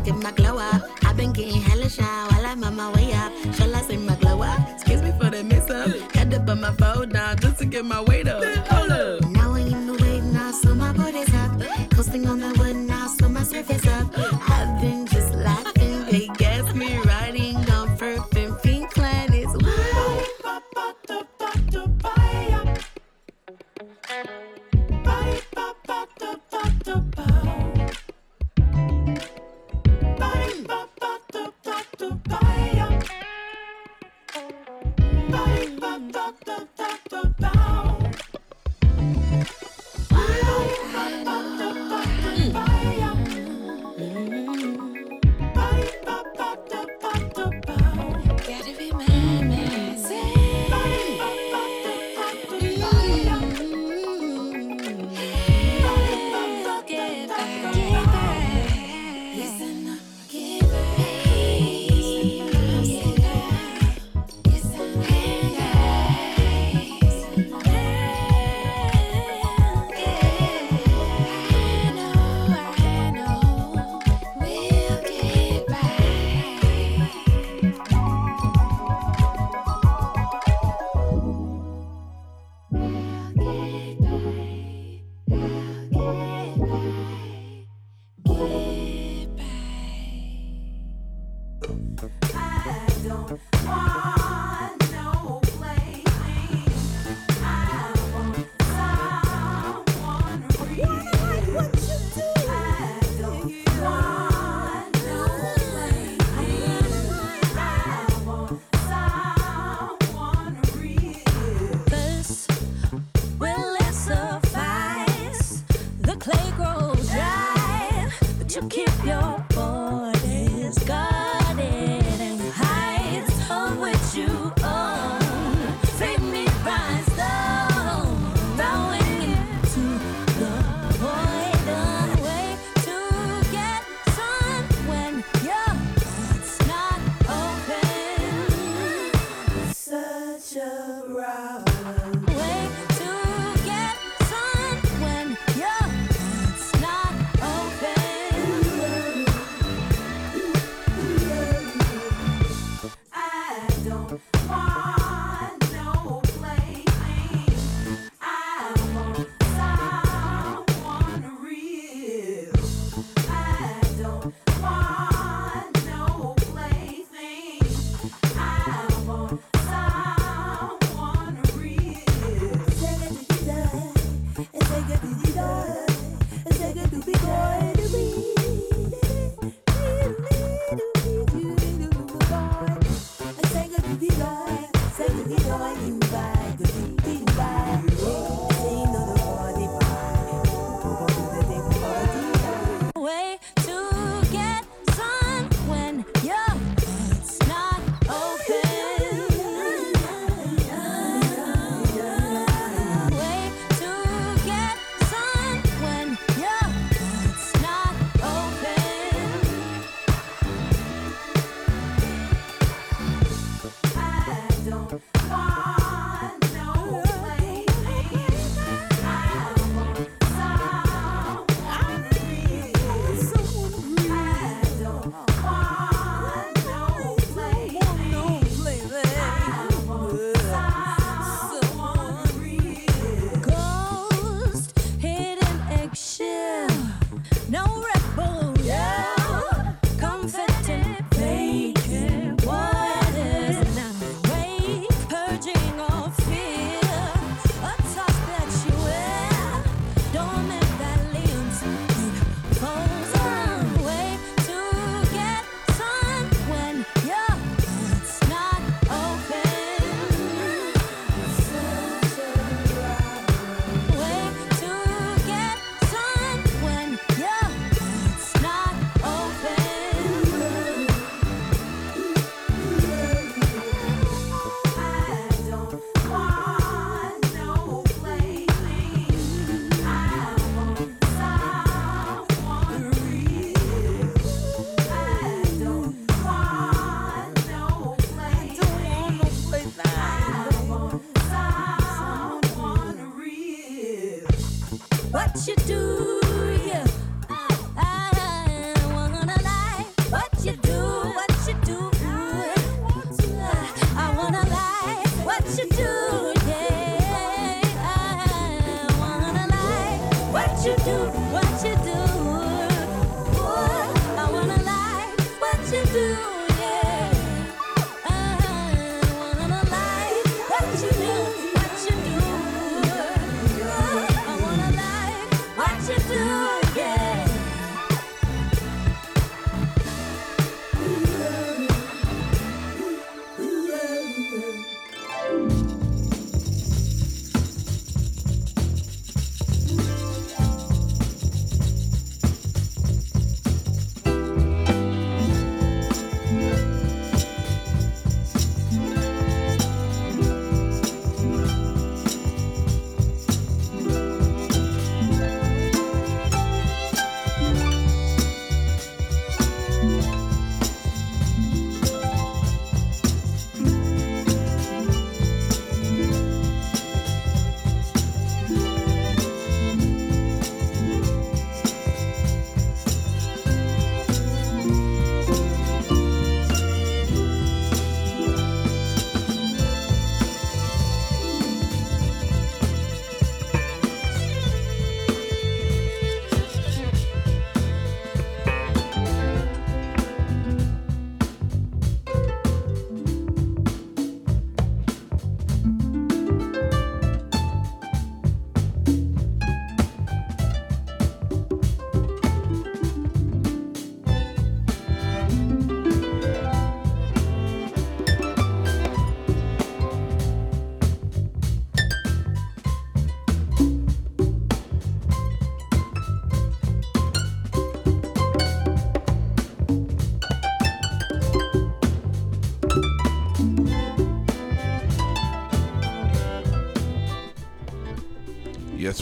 Get 0.04 0.16
my 0.16 0.32
glow 0.32 0.58
up? 0.58 0.88
I've 1.04 1.16
been 1.16 1.32
getting 1.32 1.60
hella 1.60 1.88
shy 1.88 2.02
while 2.30 2.46
I'm 2.46 2.64
on 2.64 2.74
my 2.76 2.90
way 2.92 3.12
up. 3.12 3.32
Shall 3.54 3.74
I 3.74 3.82
say 3.82 3.96
my 3.98 4.14
glow 4.16 4.42
up? 4.42 4.58
Excuse 4.70 5.02
me 5.02 5.12
for 5.18 5.28
the 5.30 5.44
mix 5.44 5.70
up. 5.70 5.88
Had 6.14 6.30
to 6.30 6.40
put 6.40 6.58
my 6.58 6.72
phone 6.72 7.10
down 7.10 7.38
just 7.38 7.58
to 7.58 7.66
get 7.66 7.84
my 7.84 8.00
weight 8.02 8.26
up. 8.26 8.42
Hold 8.68 8.90
up. 8.90 9.22
Now 9.30 9.52
I'm 9.52 9.66
in 9.66 9.86
the 9.86 10.02
way 10.02 10.20
now, 10.20 10.52
so 10.52 10.74
my 10.74 10.92
body's 10.92 11.32
up. 11.34 11.50
Coasting 11.90 12.26
on 12.26 12.40
the 12.40 12.52
wood 12.58 12.76
now, 12.76 13.08
so 13.08 13.28
my 13.28 13.42
surface 13.42 13.86
up. 13.86 13.89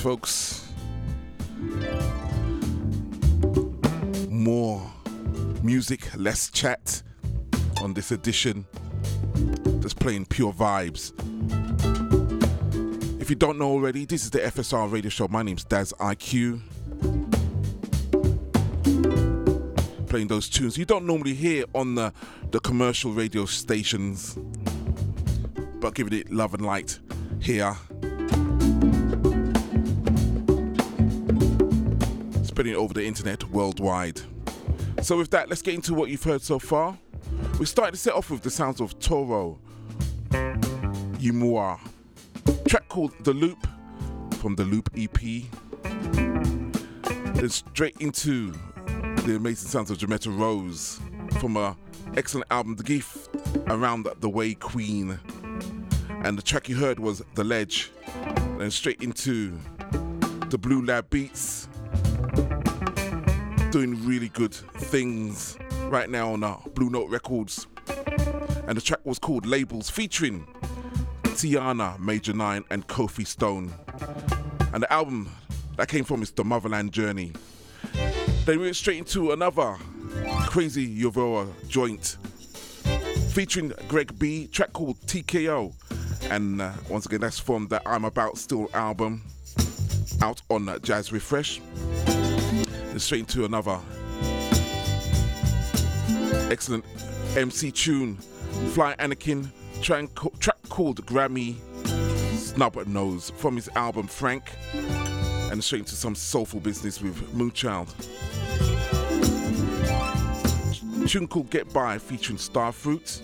Folks. 0.00 0.64
More 4.28 4.80
music, 5.62 6.16
less 6.16 6.50
chat 6.50 7.02
on 7.82 7.94
this 7.94 8.12
edition. 8.12 8.64
Just 9.80 9.98
playing 9.98 10.26
pure 10.26 10.52
vibes. 10.52 11.12
If 13.20 13.28
you 13.28 13.36
don't 13.36 13.58
know 13.58 13.70
already, 13.70 14.04
this 14.04 14.24
is 14.24 14.30
the 14.30 14.38
FSR 14.38 14.90
radio 14.90 15.10
show. 15.10 15.26
My 15.28 15.42
name's 15.42 15.64
Daz 15.64 15.92
IQ. 15.98 16.60
Playing 20.08 20.28
those 20.28 20.48
tunes 20.48 20.78
you 20.78 20.84
don't 20.84 21.06
normally 21.06 21.34
hear 21.34 21.64
on 21.74 21.96
the, 21.96 22.12
the 22.52 22.60
commercial 22.60 23.12
radio 23.12 23.46
stations, 23.46 24.38
but 25.80 25.94
giving 25.94 26.12
it 26.12 26.30
love 26.30 26.54
and 26.54 26.64
light 26.64 26.98
here. 27.40 27.76
Spreading 32.58 32.74
over 32.74 32.92
the 32.92 33.04
internet 33.04 33.44
worldwide. 33.50 34.20
So, 35.00 35.16
with 35.16 35.30
that, 35.30 35.48
let's 35.48 35.62
get 35.62 35.74
into 35.74 35.94
what 35.94 36.10
you've 36.10 36.24
heard 36.24 36.42
so 36.42 36.58
far. 36.58 36.98
We 37.60 37.66
started 37.66 37.92
to 37.92 37.96
set 37.96 38.14
off 38.14 38.30
with 38.30 38.42
the 38.42 38.50
sounds 38.50 38.80
of 38.80 38.98
Toro 38.98 39.60
y 40.32 41.30
Moi. 41.32 41.76
Track 42.66 42.88
called 42.88 43.12
The 43.22 43.32
Loop 43.32 43.64
from 44.40 44.56
the 44.56 44.64
Loop 44.64 44.90
EP. 44.96 45.44
Then 47.36 47.48
straight 47.48 47.94
into 48.00 48.50
the 49.24 49.36
amazing 49.36 49.68
sounds 49.68 49.92
of 49.92 49.98
Jametta 49.98 50.36
Rose 50.36 50.98
from 51.38 51.54
her 51.54 51.76
excellent 52.16 52.50
album 52.50 52.74
The 52.74 52.82
Gift 52.82 53.28
Around 53.68 54.08
the 54.18 54.28
Way 54.28 54.54
Queen. 54.54 55.20
And 56.24 56.36
the 56.36 56.42
track 56.42 56.68
you 56.68 56.74
heard 56.74 56.98
was 56.98 57.22
The 57.36 57.44
Ledge. 57.44 57.92
Then 58.58 58.72
straight 58.72 59.00
into 59.00 59.56
the 60.48 60.58
Blue 60.58 60.84
Lab 60.84 61.08
Beats. 61.08 61.68
Doing 63.70 64.04
really 64.06 64.28
good 64.30 64.54
things 64.54 65.58
right 65.84 66.08
now 66.08 66.32
on 66.32 66.40
Blue 66.74 66.90
Note 66.90 67.08
Records. 67.10 67.66
And 68.66 68.76
the 68.76 68.80
track 68.80 69.00
was 69.04 69.18
called 69.18 69.46
Labels 69.46 69.90
featuring 69.90 70.46
Tiana, 71.22 71.98
Major 71.98 72.32
Nine, 72.32 72.64
and 72.70 72.86
Kofi 72.86 73.26
Stone. 73.26 73.72
And 74.72 74.82
the 74.82 74.92
album 74.92 75.30
that 75.76 75.88
came 75.88 76.04
from 76.04 76.22
is 76.22 76.30
The 76.30 76.44
Motherland 76.44 76.92
Journey. 76.92 77.32
Then 78.44 78.58
we 78.58 78.64
went 78.64 78.76
straight 78.76 78.98
into 78.98 79.32
another 79.32 79.76
crazy 80.46 80.86
Yovora 81.02 81.48
joint 81.68 82.16
featuring 83.38 83.72
Greg 83.86 84.18
B, 84.18 84.48
track 84.48 84.72
called 84.72 84.98
TKO. 85.02 85.72
And 86.30 86.60
uh, 86.60 86.72
once 86.90 87.06
again, 87.06 87.20
that's 87.20 87.38
from 87.38 87.68
the 87.68 87.80
I'm 87.88 88.04
About 88.04 88.36
Still 88.36 88.68
album 88.74 89.22
out 90.20 90.42
on 90.50 90.68
uh, 90.68 90.78
Jazz 90.80 91.12
Refresh. 91.12 91.60
Then 92.98 93.02
straight 93.04 93.20
into 93.20 93.44
another 93.44 93.78
excellent 96.50 96.84
MC 97.36 97.70
tune, 97.70 98.16
Fly 98.72 98.96
Anakin, 98.98 99.52
track, 99.80 100.08
track 100.40 100.56
called 100.68 101.06
Grammy 101.06 101.54
Snub 102.36 102.74
Nose 102.88 103.30
from 103.36 103.54
his 103.54 103.68
album 103.76 104.08
Frank. 104.08 104.50
And 105.52 105.62
straight 105.62 105.82
into 105.82 105.94
some 105.94 106.16
soulful 106.16 106.58
business 106.58 107.00
with 107.00 107.14
Moonchild. 107.32 107.94
Tune 111.08 111.28
called 111.28 111.50
Get 111.50 111.72
By 111.72 111.98
featuring 111.98 112.36
Starfruit. 112.36 113.22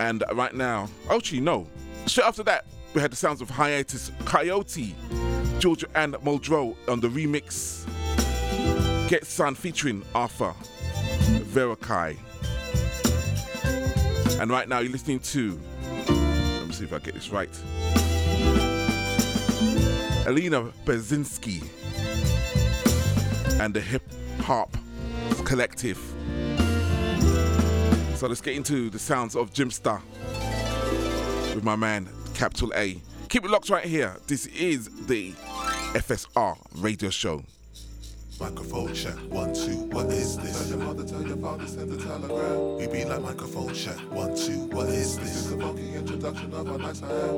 And 0.00 0.24
right 0.32 0.52
now, 0.52 0.88
oh, 1.08 1.18
actually, 1.18 1.42
no. 1.42 1.68
Straight 2.06 2.26
after 2.26 2.42
that, 2.42 2.64
we 2.92 3.00
had 3.00 3.12
the 3.12 3.16
sounds 3.16 3.40
of 3.40 3.48
Hiatus 3.48 4.10
Kaiyote, 4.24 4.94
Georgia 5.62 5.86
Anne 5.94 6.14
Muldrow 6.24 6.74
on 6.88 6.98
the 6.98 7.06
remix. 7.06 7.86
Get 9.08 9.24
Sun 9.24 9.54
featuring 9.54 10.02
Arthur 10.12 10.52
Verocai. 11.52 12.16
And 14.40 14.50
right 14.50 14.68
now, 14.68 14.80
you're 14.80 14.90
listening 14.90 15.20
to, 15.20 15.60
let 16.08 16.66
me 16.66 16.72
see 16.72 16.82
if 16.82 16.92
I 16.92 16.98
get 16.98 17.14
this 17.14 17.30
right. 17.30 17.48
Alina 20.26 20.64
Bzhezhinska 20.84 21.62
and 23.60 23.72
the 23.72 23.80
Hip 23.80 24.02
Hop 24.40 24.76
Collective. 25.44 25.98
So 28.16 28.26
let's 28.26 28.40
get 28.40 28.56
into 28.56 28.90
the 28.90 28.98
sounds 28.98 29.36
of 29.36 29.52
Jimstar 29.52 30.02
with 31.54 31.62
my 31.62 31.76
man, 31.76 32.08
Capital 32.34 32.72
A. 32.74 33.00
Keep 33.28 33.44
it 33.44 33.50
locked 33.50 33.70
right 33.70 33.84
here. 33.84 34.16
This 34.26 34.46
is 34.46 35.06
the 35.06 35.32
FSR 35.94 36.56
radio 36.82 37.10
show. 37.10 37.42
Microphone 38.40 38.94
check, 38.94 39.12
one, 39.28 39.52
two, 39.52 39.76
what 39.92 40.06
is 40.06 40.38
this? 40.38 40.70
Tell 40.70 40.78
your 40.78 40.86
mother, 40.86 41.04
tell 41.04 41.22
your 41.22 41.36
father, 41.36 41.66
send 41.66 41.92
a 41.92 42.02
telegram. 42.02 42.78
We 42.78 42.86
be 42.86 43.04
like 43.04 43.20
microphone 43.20 43.74
check, 43.74 43.98
one, 44.10 44.34
two, 44.34 44.68
what 44.74 44.88
is 44.88 45.18
this? 45.18 45.28
This 45.28 45.36
is 45.36 45.52
a 45.52 45.58
funky 45.58 45.92
introduction 45.94 46.54
of 46.54 46.70
our 46.70 46.78
nights 46.78 47.02
I 47.02 47.08
have. 47.08 47.34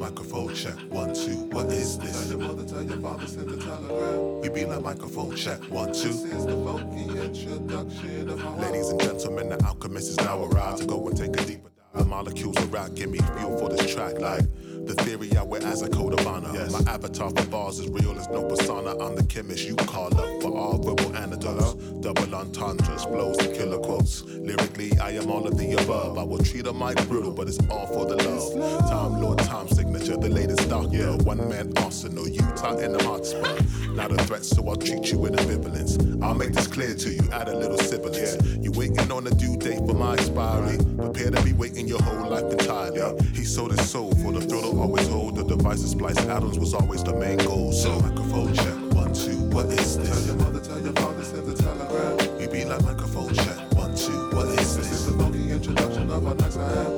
Microphone 0.00 0.54
check, 0.54 0.74
one, 0.88 1.14
two, 1.14 1.36
what 1.52 1.66
is 1.66 1.98
this? 1.98 2.28
Tell 2.30 2.38
your 2.38 2.48
mother, 2.48 2.66
tell 2.66 2.82
your 2.82 2.96
father, 2.96 3.26
send 3.26 3.50
a 3.50 3.56
telegram. 3.58 4.40
We 4.40 4.48
be 4.48 4.64
like 4.64 4.80
microphone 4.82 5.36
check, 5.36 5.60
one, 5.64 5.92
two. 5.92 6.08
This 6.08 6.24
is 6.24 6.46
the 6.46 6.64
funky 6.64 7.02
introduction 7.20 8.30
of 8.30 8.42
our 8.46 8.56
Ladies 8.56 8.88
and 8.88 9.00
gentlemen, 9.00 9.50
the 9.50 9.62
alchemist 9.66 10.08
is 10.08 10.16
now 10.16 10.42
arrived 10.44 10.78
to 10.78 10.86
go 10.86 11.06
and 11.08 11.16
take 11.16 11.38
a 11.38 11.44
deeper 11.44 11.68
dive. 11.68 11.98
The 11.98 12.04
molecules 12.06 12.56
around 12.68 12.96
give 12.96 13.10
me 13.10 13.18
fuel 13.18 13.58
for 13.58 13.68
this 13.68 13.94
track 13.94 14.18
like 14.18 14.44
the 14.86 14.94
theory 15.04 15.36
I 15.36 15.42
wear 15.42 15.62
as 15.64 15.82
a 15.82 15.88
code 15.88 16.18
of 16.18 16.26
honor. 16.26 16.52
My 16.70 16.92
avatar 16.92 17.30
for 17.30 17.46
bars 17.46 17.78
is 17.78 17.88
real 17.88 18.18
as 18.18 18.28
no 18.28 18.42
persona. 18.44 18.96
I'm 18.98 19.14
the 19.14 19.24
chemist 19.24 19.64
you 19.64 19.76
call 19.76 20.06
up 20.18 20.42
for 20.42 20.56
all 20.56 20.78
verbal 20.78 21.16
antidotes. 21.16 21.74
Uh-huh. 21.74 22.00
Double 22.00 22.34
entendres, 22.34 23.04
flows 23.04 23.38
and 23.38 23.54
killer 23.54 23.78
quotes. 23.78 24.22
Lyrically, 24.24 24.98
I 24.98 25.10
am 25.10 25.30
all 25.30 25.46
of 25.46 25.56
the 25.56 25.72
above. 25.74 26.18
I 26.18 26.22
will 26.24 26.42
treat 26.42 26.66
a 26.66 26.72
mic 26.72 26.96
brutal, 27.08 27.32
but 27.32 27.48
it's 27.48 27.58
all 27.70 27.86
for 27.86 28.06
the 28.06 28.16
love. 28.16 28.88
Time 28.88 29.20
Lord, 29.22 29.38
time 29.38 29.68
signature, 29.68 30.16
the 30.16 30.28
latest 30.28 30.68
doctor. 30.68 31.16
One 31.18 31.48
man 31.48 31.72
arsenal, 31.76 32.28
Utah 32.28 32.78
in 32.78 32.92
the 32.92 33.04
hot 33.04 33.24
spot. 33.24 33.60
Not 33.90 34.10
a 34.10 34.16
threat, 34.24 34.44
so 34.44 34.66
I'll 34.68 34.76
treat 34.76 35.12
you 35.12 35.18
with 35.18 35.36
ambivalence. 35.36 36.22
I'll 36.22 36.34
make 36.34 36.52
this 36.52 36.66
clear 36.66 36.94
to 36.94 37.10
you, 37.10 37.22
add 37.32 37.48
a 37.48 37.56
little 37.56 37.78
sibilance. 37.78 38.36
You 38.60 38.72
waiting 38.72 39.10
on 39.12 39.26
a 39.26 39.30
due 39.30 39.56
date 39.56 39.78
for 39.78 39.94
my 39.94 40.14
expiry. 40.14 40.78
Prepare 40.96 41.30
to 41.30 41.42
be 41.42 41.52
waiting 41.52 41.86
your 41.86 42.02
whole 42.02 42.28
life 42.28 42.50
entirely. 42.50 43.22
He 43.32 43.44
sold 43.44 43.72
his 43.72 43.88
soul 43.88 44.12
for 44.16 44.32
the 44.32 44.40
thrill 44.40 44.71
always 44.78 45.08
hold. 45.08 45.36
The 45.36 45.44
device 45.44 45.82
to 45.82 45.88
splice 45.88 46.18
atoms 46.26 46.58
was 46.58 46.74
always 46.74 47.02
the 47.04 47.14
main 47.14 47.38
goal. 47.38 47.72
So 47.72 47.98
microphone 48.00 48.52
check, 48.54 48.74
one, 48.94 49.12
two, 49.12 49.36
what 49.50 49.66
is 49.66 49.96
this? 49.98 50.08
Tell 50.08 50.22
your 50.26 50.36
mother, 50.44 50.60
tell 50.60 50.80
your 50.80 50.92
father, 50.92 51.24
send 51.24 51.48
a 51.48 51.54
telegram. 51.54 52.38
We 52.38 52.46
be 52.46 52.64
like 52.64 52.82
microphone 52.82 53.34
check, 53.34 53.58
one, 53.74 53.94
two, 53.94 54.30
what 54.36 54.48
is 54.48 54.76
this? 54.76 54.88
This 54.88 54.92
is 54.92 55.06
the 55.06 55.18
funky 55.22 55.50
introduction 55.50 56.10
of 56.10 56.26
our 56.26 56.34
I 56.34 56.36
have. 56.74 56.96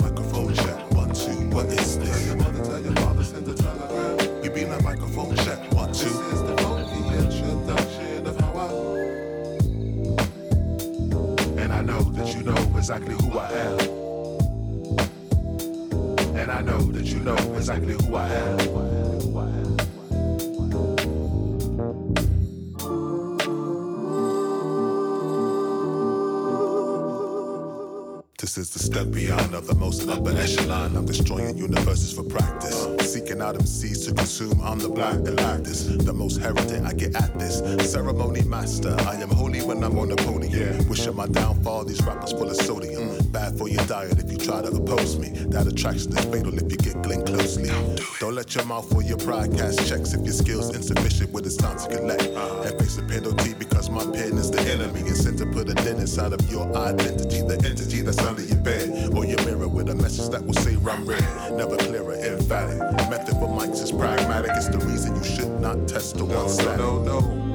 Microphone 0.00 0.54
check, 0.54 0.92
one, 0.92 1.12
two, 1.14 1.50
what 1.54 1.66
is 1.66 1.98
this? 1.98 2.10
Tell 2.10 2.20
your 2.26 2.36
mother, 2.36 2.64
tell 2.64 2.80
your 2.80 2.94
father, 2.94 3.24
send 3.24 3.48
a 3.48 3.54
telegram. 3.54 4.40
We 4.42 4.48
be 4.48 4.64
like 4.66 4.82
microphone 4.82 5.36
check, 5.36 5.72
one, 5.72 5.92
two. 5.92 6.08
This 6.08 6.32
is 6.32 6.42
the 6.42 6.56
funky 6.58 7.00
introduction 7.18 8.26
of 8.26 8.36
how 8.40 8.56
I. 8.56 8.62
And 11.62 11.72
I 11.72 11.82
know 11.82 12.00
that 12.00 12.34
you 12.34 12.42
know 12.42 12.56
exactly 12.76 13.14
who 13.14 13.38
I 13.38 13.50
am. 13.52 13.78
And 16.36 16.50
I 16.50 16.60
know 16.60 16.80
that 17.02 17.12
you 17.12 17.20
know 17.20 17.34
exactly 17.56 17.94
who 17.94 18.14
I 18.14 18.28
am. 18.28 18.72
This 28.38 28.58
is 28.58 28.70
the 28.70 28.80
step 28.80 29.10
beyond 29.10 29.54
of 29.54 29.66
the 29.66 29.74
most 29.74 30.08
upper 30.08 30.30
echelon. 30.36 30.96
I'm 30.96 31.06
destroying 31.06 31.56
universes 31.56 32.12
for 32.12 32.24
practice. 32.24 32.86
Seeking 33.00 33.40
out 33.40 33.54
MCs 33.54 34.06
to 34.06 34.14
consume. 34.14 34.60
I'm 34.60 34.78
the 34.78 34.88
black 34.88 35.16
Galactus. 35.18 36.04
The 36.04 36.12
most 36.12 36.40
heritage 36.40 36.82
I 36.84 36.92
get 36.92 37.14
at 37.16 37.38
this. 37.38 37.58
Ceremony 37.90 38.42
master. 38.42 38.94
I 39.08 39.14
am 39.14 39.30
holy 39.30 39.62
when 39.62 39.82
I'm 39.82 39.98
on 39.98 40.08
the 40.08 40.16
podium. 40.16 40.86
Wishing 40.88 41.16
my 41.16 41.26
downfall. 41.28 41.84
These 41.84 42.04
rappers 42.04 42.32
full 42.32 42.50
of 42.50 42.56
sodium. 42.56 43.21
Bad 43.32 43.56
for 43.56 43.66
your 43.66 43.82
diet 43.86 44.18
if 44.18 44.30
you 44.30 44.36
try 44.36 44.60
to 44.60 44.68
oppose 44.68 45.18
me. 45.18 45.30
That 45.48 45.66
attraction 45.66 46.14
is 46.14 46.24
fatal 46.26 46.54
if 46.54 46.70
you 46.70 46.76
get 46.76 47.00
gleaned 47.02 47.26
closely. 47.26 47.70
Don't 48.20 48.34
let 48.34 48.54
your 48.54 48.66
mouth 48.66 48.94
or 48.94 49.02
your 49.02 49.16
pride 49.16 49.56
cast 49.56 49.88
checks 49.88 50.12
if 50.12 50.20
your 50.20 50.34
skills 50.34 50.76
insufficient 50.76 51.32
with 51.32 51.46
it's 51.46 51.56
time 51.56 51.78
to 51.78 51.88
collect. 51.88 52.24
And 52.24 52.78
face 52.78 52.98
a 52.98 53.02
penalty 53.02 53.54
because 53.54 53.88
my 53.88 54.04
pen 54.04 54.36
is 54.36 54.50
the 54.50 54.60
enemy. 54.70 55.00
And 55.00 55.16
sent 55.16 55.38
to 55.38 55.46
put 55.46 55.70
a 55.70 55.74
dent 55.74 55.98
inside 55.98 56.34
of 56.34 56.50
your 56.50 56.68
identity. 56.76 57.40
The 57.40 57.54
entity 57.64 58.02
that's 58.02 58.18
under 58.18 58.42
your 58.42 58.58
bed 58.58 59.14
or 59.16 59.24
your 59.24 59.42
mirror 59.46 59.68
with 59.68 59.88
a 59.88 59.94
message 59.94 60.28
that 60.28 60.44
will 60.44 60.54
say 60.54 60.76
I'm 60.76 61.06
red. 61.06 61.24
Never 61.56 61.78
clearer, 61.78 62.14
emphatic. 62.14 62.80
Method 63.08 63.34
for 63.36 63.48
mics 63.48 63.82
is 63.82 63.92
pragmatic. 63.92 64.50
It's 64.56 64.68
the 64.68 64.78
reason 64.78 65.16
you 65.16 65.24
should 65.24 65.58
not 65.58 65.88
test 65.88 66.18
the 66.18 66.26
one 66.26 66.50
side. 66.50 66.78
No, 66.78 67.02
no, 67.02 67.20
no. 67.20 67.51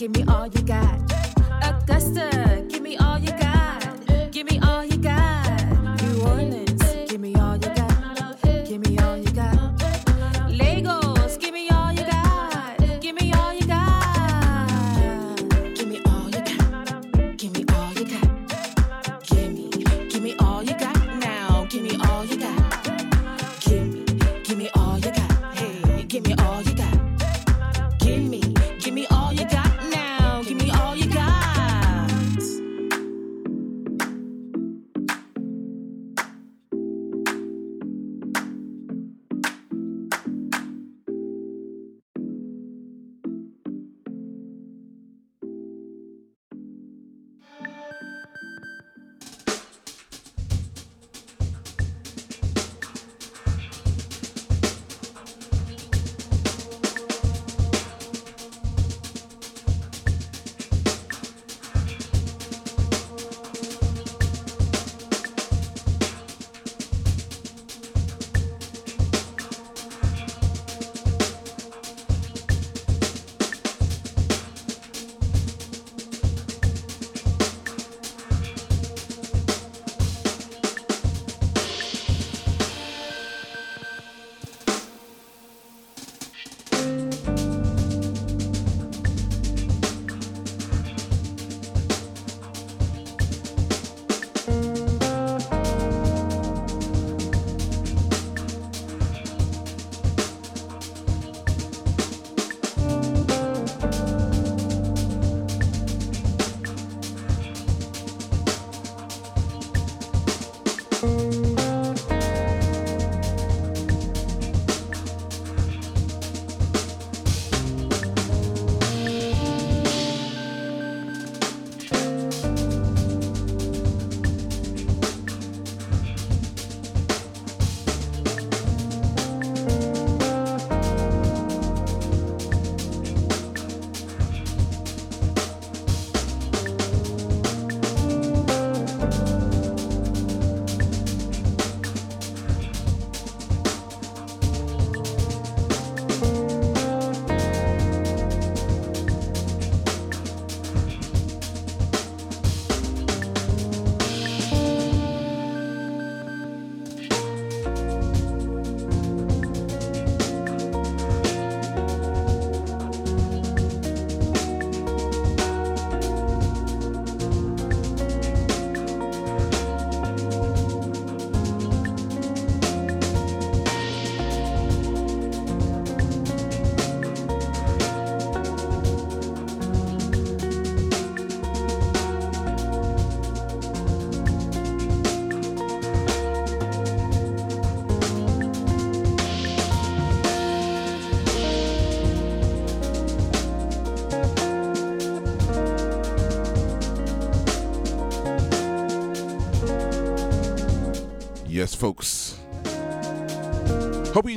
give 0.00 0.16
me 0.16 0.24
all 0.32 0.46
you 0.46 0.62
got. 0.62 1.19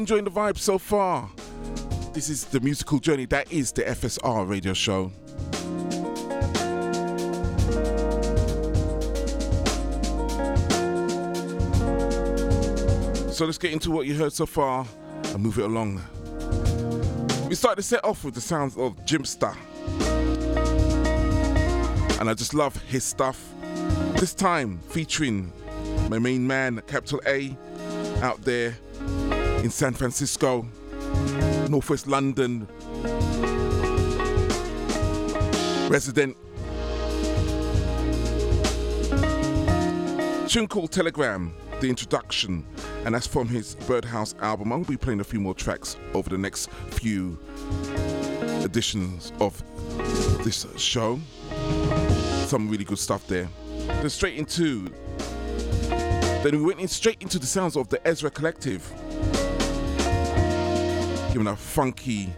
Enjoying 0.03 0.25
the 0.25 0.31
vibe 0.31 0.57
so 0.57 0.77
far. 0.77 1.31
This 2.11 2.27
is 2.27 2.43
the 2.43 2.59
musical 2.59 2.99
journey 2.99 3.25
that 3.27 3.49
is 3.49 3.71
the 3.71 3.83
FSR 3.83 4.45
radio 4.45 4.73
show. 4.73 5.13
So 13.31 13.45
let's 13.45 13.57
get 13.57 13.71
into 13.71 13.91
what 13.91 14.05
you 14.05 14.15
heard 14.15 14.33
so 14.33 14.45
far 14.45 14.85
and 15.23 15.39
move 15.41 15.57
it 15.57 15.63
along. 15.63 16.01
We 17.47 17.55
started 17.55 17.77
to 17.77 17.87
set 17.87 18.03
off 18.03 18.25
with 18.25 18.33
the 18.33 18.41
sounds 18.41 18.75
of 18.75 18.97
Jimster. 19.05 19.55
And 22.19 22.29
I 22.29 22.33
just 22.33 22.53
love 22.53 22.75
his 22.87 23.05
stuff. 23.05 23.41
This 24.15 24.33
time 24.33 24.81
featuring 24.89 25.53
my 26.09 26.19
main 26.19 26.45
man, 26.45 26.81
Capital 26.87 27.21
A, 27.25 27.55
out 28.21 28.41
there 28.41 28.75
in 29.63 29.69
San 29.69 29.93
Francisco, 29.93 30.67
Northwest 31.69 32.05
London, 32.05 32.67
resident. 35.89 36.35
Tune 40.49 40.67
called 40.67 40.91
Telegram, 40.91 41.53
the 41.79 41.87
introduction, 41.87 42.65
and 43.05 43.15
that's 43.15 43.25
from 43.25 43.47
his 43.47 43.75
Birdhouse 43.87 44.35
album. 44.41 44.73
I 44.73 44.75
will 44.75 44.83
be 44.83 44.97
playing 44.97 45.21
a 45.21 45.23
few 45.23 45.39
more 45.39 45.53
tracks 45.53 45.95
over 46.13 46.29
the 46.29 46.37
next 46.37 46.69
few 46.89 47.39
editions 48.65 49.31
of 49.39 49.63
this 50.43 50.67
show. 50.77 51.21
Some 52.47 52.69
really 52.69 52.83
good 52.83 52.99
stuff 52.99 53.25
there. 53.27 53.47
Then 53.87 54.09
straight 54.09 54.35
into 54.35 54.89
then 56.43 56.57
we 56.57 56.61
went 56.61 56.81
in 56.81 56.89
straight 56.89 57.21
into 57.21 57.39
the 57.39 57.45
sounds 57.45 57.77
of 57.77 57.87
the 57.87 58.05
Ezra 58.05 58.29
Collective. 58.29 58.91
Giving 61.33 61.47
a 61.47 61.55
funky 61.55 62.29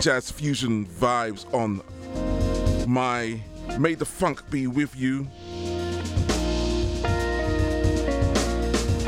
jazz 0.00 0.30
fusion 0.30 0.86
vibes 0.86 1.44
on 1.52 1.82
my 2.88 3.38
May 3.78 3.94
the 3.94 4.06
Funk 4.06 4.48
Be 4.50 4.66
With 4.66 4.96
You 4.96 5.24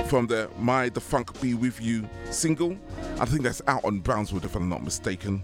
from 0.06 0.26
the 0.26 0.50
My 0.58 0.90
the 0.90 1.00
Funk 1.00 1.40
Be 1.40 1.54
With 1.54 1.80
You 1.80 2.06
single. 2.30 2.76
I 3.18 3.24
think 3.24 3.40
that's 3.40 3.62
out 3.68 3.82
on 3.86 4.02
Brownswood 4.02 4.44
if 4.44 4.54
I'm 4.54 4.68
not 4.68 4.84
mistaken. 4.84 5.42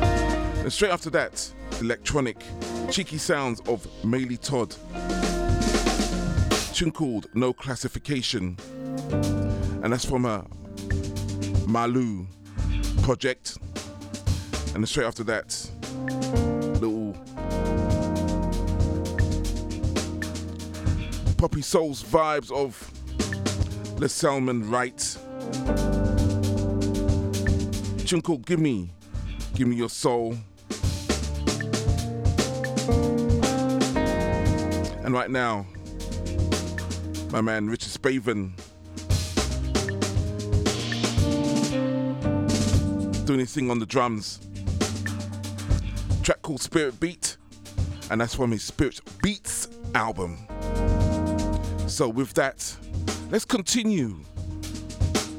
And 0.00 0.72
straight 0.72 0.92
after 0.92 1.10
that, 1.10 1.52
electronic 1.80 2.44
cheeky 2.92 3.18
sounds 3.18 3.58
of 3.62 3.84
Maylee 4.04 4.40
Todd 4.40 4.76
tune 6.72 6.92
called 6.92 7.26
No 7.34 7.52
Classification, 7.52 8.56
and 9.82 9.92
that's 9.92 10.04
from 10.04 10.26
a 10.26 10.46
Maloo 11.66 12.28
project. 13.02 13.58
And 14.74 14.76
then 14.76 14.86
straight 14.86 15.06
after 15.06 15.24
that, 15.24 15.70
little 16.80 17.12
Poppy 21.36 21.62
Souls 21.62 22.02
vibes 22.04 22.52
of 22.52 22.90
Les 24.00 24.12
Salmon 24.12 24.70
Wright. 24.70 25.18
Tune 28.06 28.22
called 28.22 28.46
Give 28.46 28.60
Me, 28.60 28.90
Give 29.54 29.66
Me 29.66 29.76
Your 29.76 29.90
Soul. 29.90 30.36
And 35.04 35.12
right 35.12 35.30
now, 35.30 35.66
my 37.32 37.40
man 37.40 37.68
Richard 37.68 37.90
Spaven 37.90 38.52
doing 43.24 43.40
his 43.40 43.52
thing 43.52 43.70
on 43.70 43.78
the 43.78 43.86
drums. 43.86 44.40
Track 46.22 46.42
called 46.42 46.60
Spirit 46.60 47.00
Beat, 47.00 47.36
and 48.10 48.20
that's 48.20 48.34
from 48.34 48.50
his 48.50 48.62
Spirit 48.62 49.00
Beats 49.22 49.68
album. 49.94 50.38
So, 51.86 52.08
with 52.08 52.34
that, 52.34 52.76
let's 53.30 53.44
continue 53.44 54.16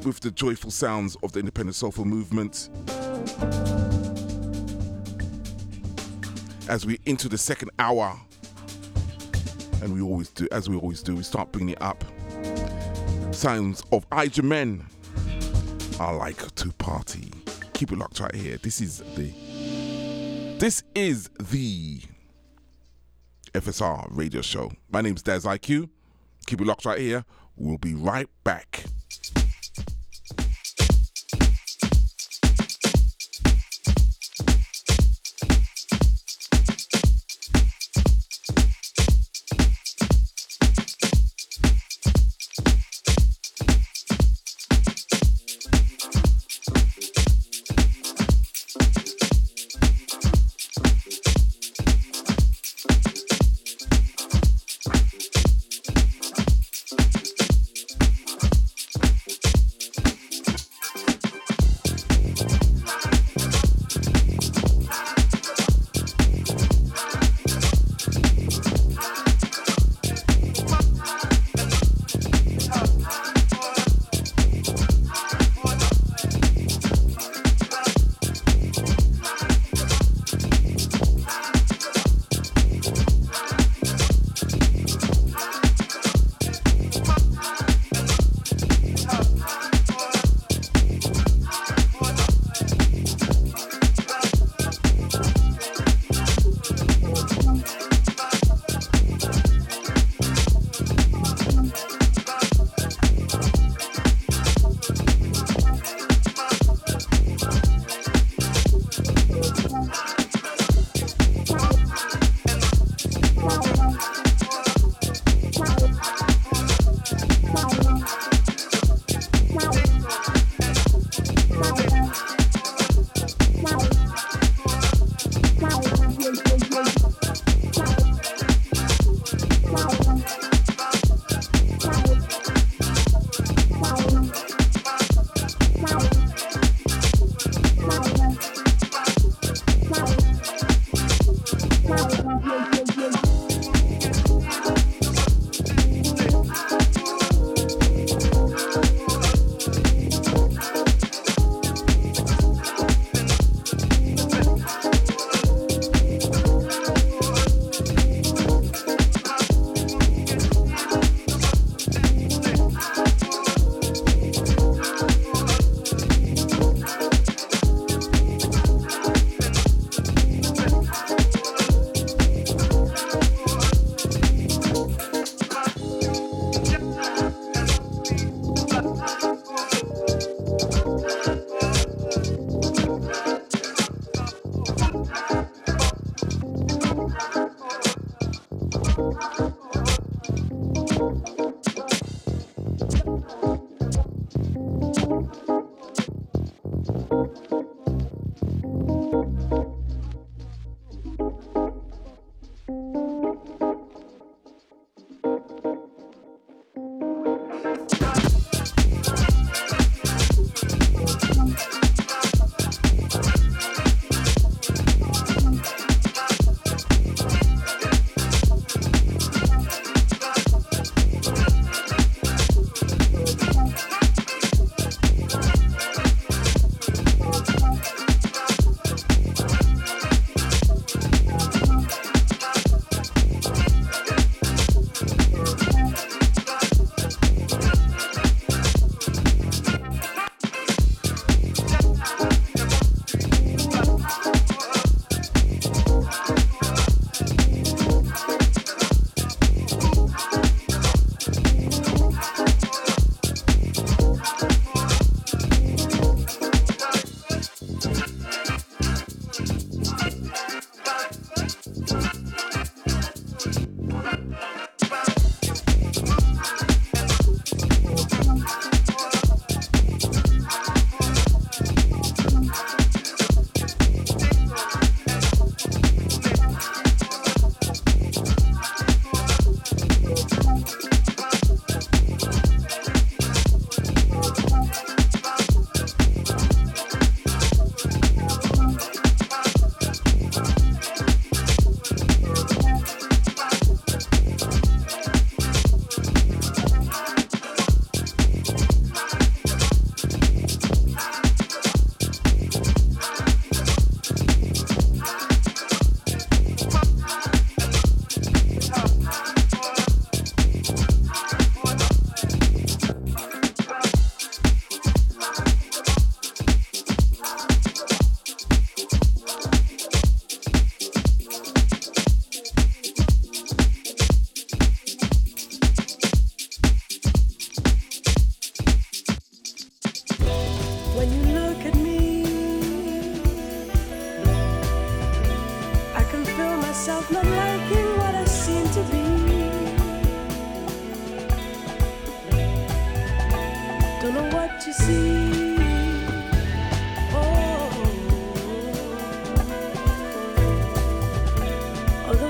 with 0.04 0.20
the 0.20 0.32
joyful 0.32 0.72
sounds 0.72 1.16
of 1.24 1.32
the 1.32 1.40
independent 1.40 1.76
soulful 1.76 2.06
movement 2.06 2.70
as 6.70 6.86
we 6.86 7.00
into 7.06 7.30
the 7.30 7.38
second 7.38 7.70
hour 7.80 8.20
and 9.84 9.94
we 9.94 10.02
always 10.02 10.30
do, 10.30 10.48
as 10.52 10.70
we 10.70 10.78
always 10.78 11.04
do, 11.04 11.16
we 11.16 11.24
start 11.24 11.52
bringing 11.52 11.76
it 11.76 11.82
up. 11.82 12.04
Sounds 13.34 13.84
of 13.92 14.10
Ijamen. 14.12 14.86
I 16.00 16.12
like 16.12 16.56
to 16.56 16.72
party. 16.74 17.43
Keep 17.84 17.92
it 17.92 18.00
locked 18.00 18.22
right 18.22 18.34
here. 18.34 18.56
This 18.56 18.80
is 18.80 19.00
the. 19.18 19.30
This 20.58 20.84
is 20.96 21.30
the 21.38 22.00
FSR 23.54 24.08
radio 24.10 24.42
show. 24.42 24.72
My 24.90 25.02
name's 25.02 25.22
Des 25.22 25.40
IQ. 25.40 25.90
Keep 26.48 26.62
it 26.62 26.68
locked 26.68 26.86
right 26.86 26.98
here. 26.98 27.26
We'll 27.58 27.78
be 27.78 27.94
right 27.94 28.30
back. 28.46 28.86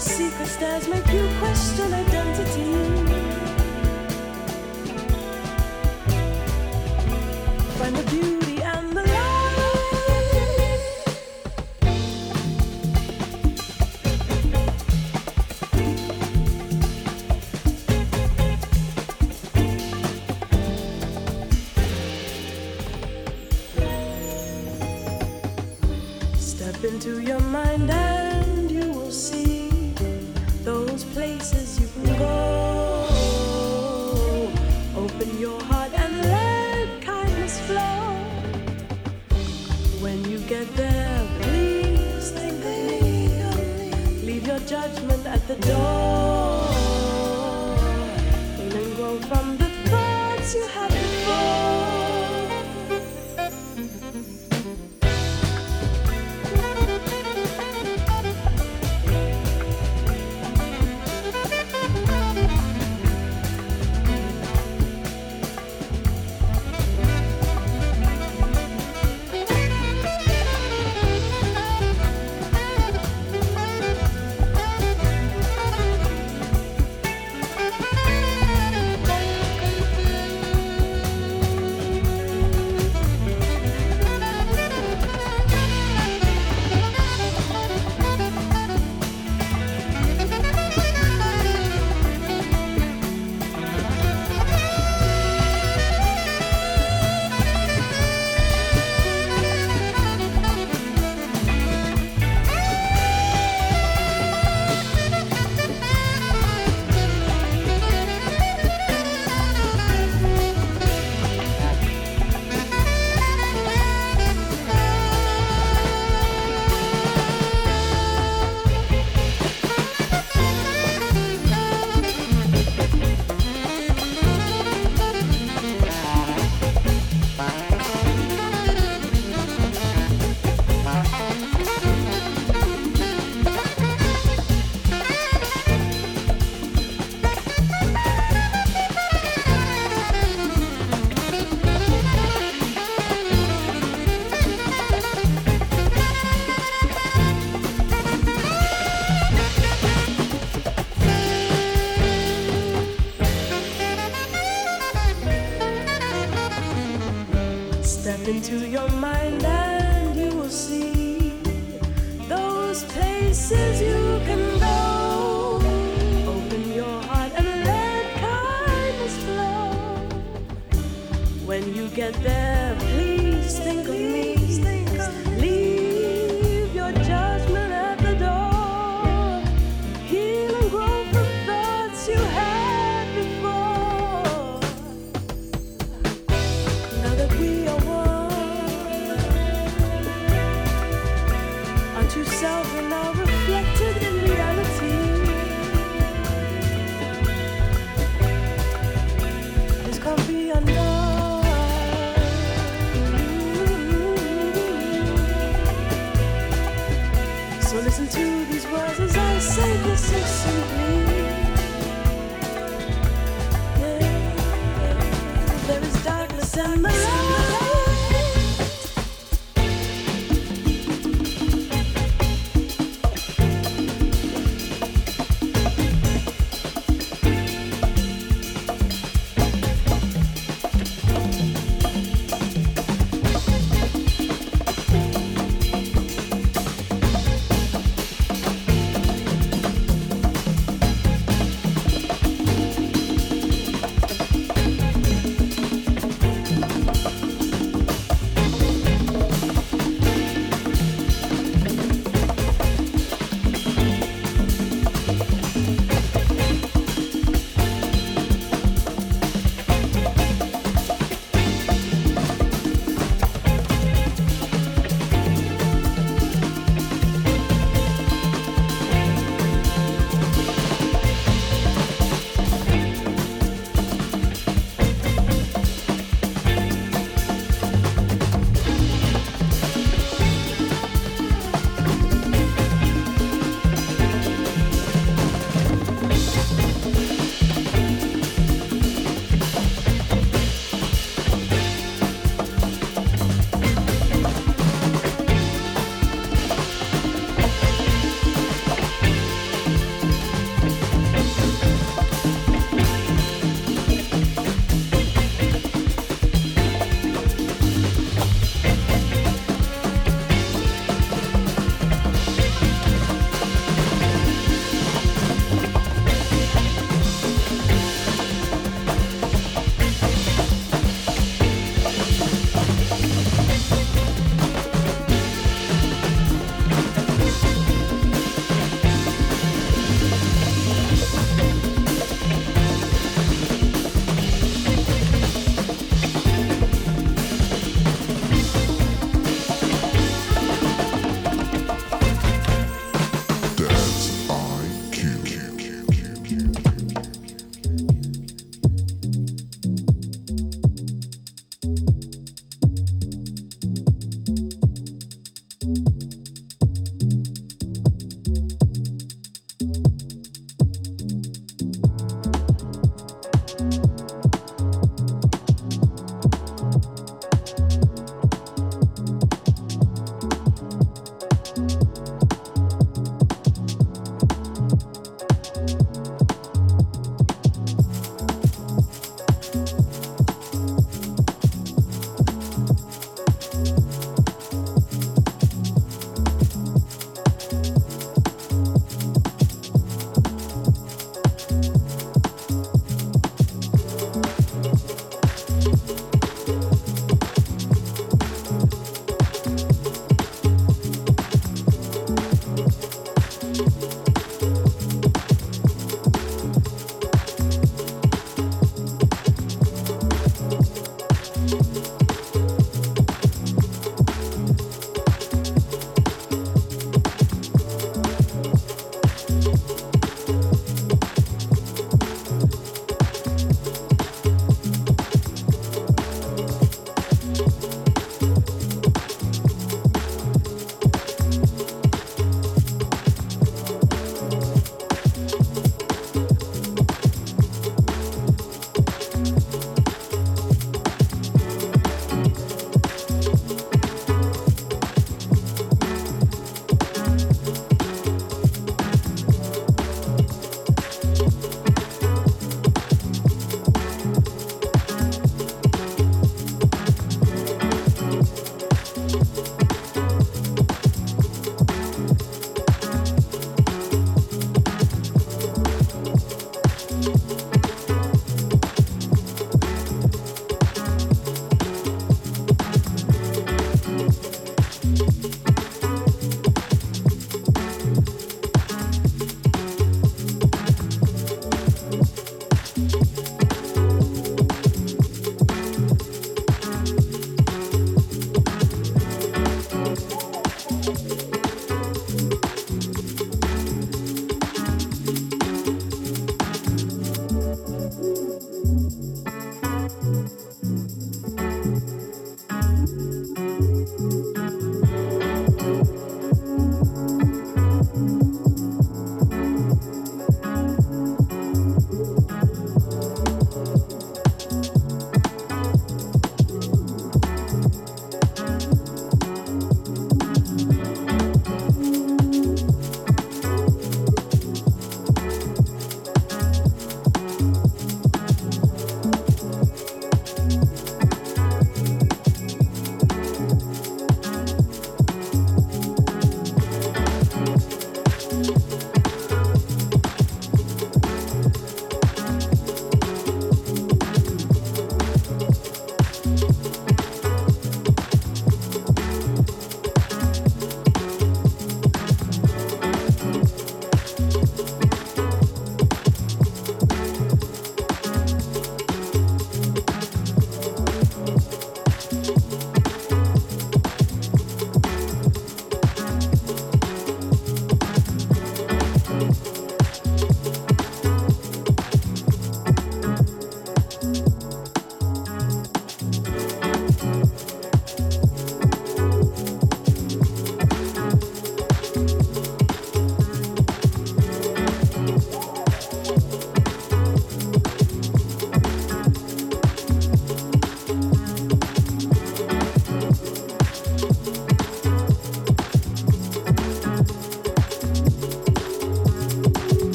Secret 0.00 0.46
stares 0.48 0.88
make 0.88 1.06
you 1.12 1.28
question 1.40 1.92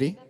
Brady. 0.00 0.29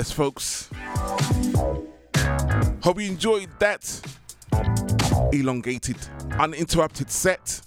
Yes, 0.00 0.12
folks. 0.12 0.70
Hope 2.82 2.98
you 2.98 3.06
enjoyed 3.06 3.50
that 3.58 4.00
elongated, 5.30 5.98
uninterrupted 6.38 7.10
set. 7.10 7.60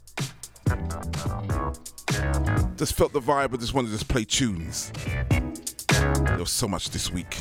Just 2.75 2.95
felt 2.95 3.13
the 3.13 3.21
vibe. 3.21 3.53
I 3.53 3.57
just 3.57 3.75
wanted 3.75 3.89
to 3.89 3.93
just 3.93 4.07
play 4.07 4.25
tunes. 4.25 4.91
There 5.19 6.37
was 6.39 6.49
so 6.49 6.67
much 6.67 6.89
this 6.89 7.11
week. 7.11 7.37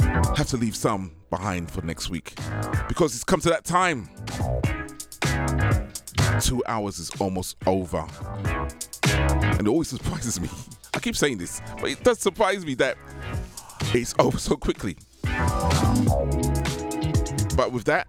Have 0.00 0.48
to 0.48 0.58
leave 0.58 0.76
some 0.76 1.12
behind 1.30 1.70
for 1.70 1.80
next 1.80 2.10
week 2.10 2.34
because 2.88 3.14
it's 3.14 3.24
come 3.24 3.40
to 3.40 3.48
that 3.48 3.64
time. 3.64 4.10
Two 6.42 6.62
hours 6.66 6.98
is 6.98 7.10
almost 7.18 7.56
over. 7.66 8.06
And 9.06 9.62
it 9.62 9.68
always 9.68 9.88
surprises 9.88 10.38
me. 10.42 10.50
I 10.94 11.00
keep 11.00 11.16
saying 11.16 11.38
this, 11.38 11.62
but 11.80 11.90
it 11.90 12.04
does 12.04 12.18
surprise 12.18 12.66
me 12.66 12.74
that 12.74 12.98
it's 14.00 14.14
over 14.18 14.38
so 14.38 14.56
quickly. 14.56 14.96
But 17.56 17.70
with 17.72 17.84
that, 17.84 18.06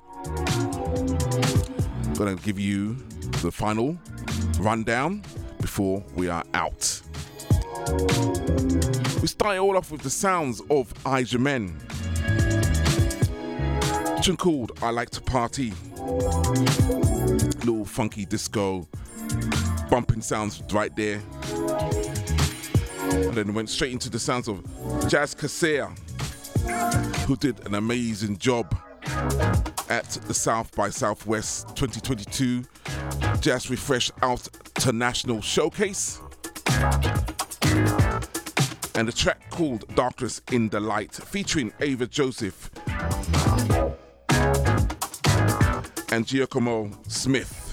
I'm 2.03 2.13
gonna 2.15 2.35
give 2.35 2.59
you 2.59 2.95
the 3.41 3.51
final 3.51 3.97
rundown 4.59 5.21
before 5.61 6.03
we 6.15 6.27
are 6.27 6.43
out. 6.53 7.01
We 9.21 9.27
start 9.27 9.57
all 9.59 9.77
off 9.77 9.91
with 9.91 10.01
the 10.01 10.09
sounds 10.09 10.61
of 10.69 10.91
Aja 11.05 11.37
Men. 11.37 11.79
Tune 14.21 14.37
called 14.37 14.71
I 14.81 14.89
Like 14.89 15.11
to 15.11 15.21
Party. 15.21 15.71
Little 17.63 17.85
funky 17.85 18.25
disco, 18.25 18.87
bumping 19.89 20.21
sounds 20.21 20.63
right 20.71 20.95
there. 20.95 21.21
And 23.11 23.33
then 23.33 23.53
went 23.53 23.69
straight 23.69 23.91
into 23.91 24.09
the 24.09 24.19
sounds 24.19 24.47
of 24.47 24.63
Jas 25.09 25.35
Kayser, 25.35 25.89
who 27.25 27.35
did 27.35 27.65
an 27.65 27.75
amazing 27.75 28.37
job 28.37 28.75
at 29.89 30.09
the 30.27 30.33
South 30.33 30.75
by 30.75 30.89
Southwest 30.89 31.67
2022 31.75 32.63
Jazz 33.39 33.69
Refresh 33.69 34.11
Out 34.21 34.47
International 34.77 35.41
Showcase. 35.41 36.21
And 38.95 39.09
a 39.09 39.11
track 39.11 39.49
called 39.49 39.93
Darkness 39.95 40.41
in 40.51 40.69
the 40.69 40.79
Light, 40.79 41.13
featuring 41.13 41.73
Ava 41.81 42.07
Joseph 42.07 42.71
and 46.11 46.25
Giacomo 46.25 46.91
Smith. 47.07 47.64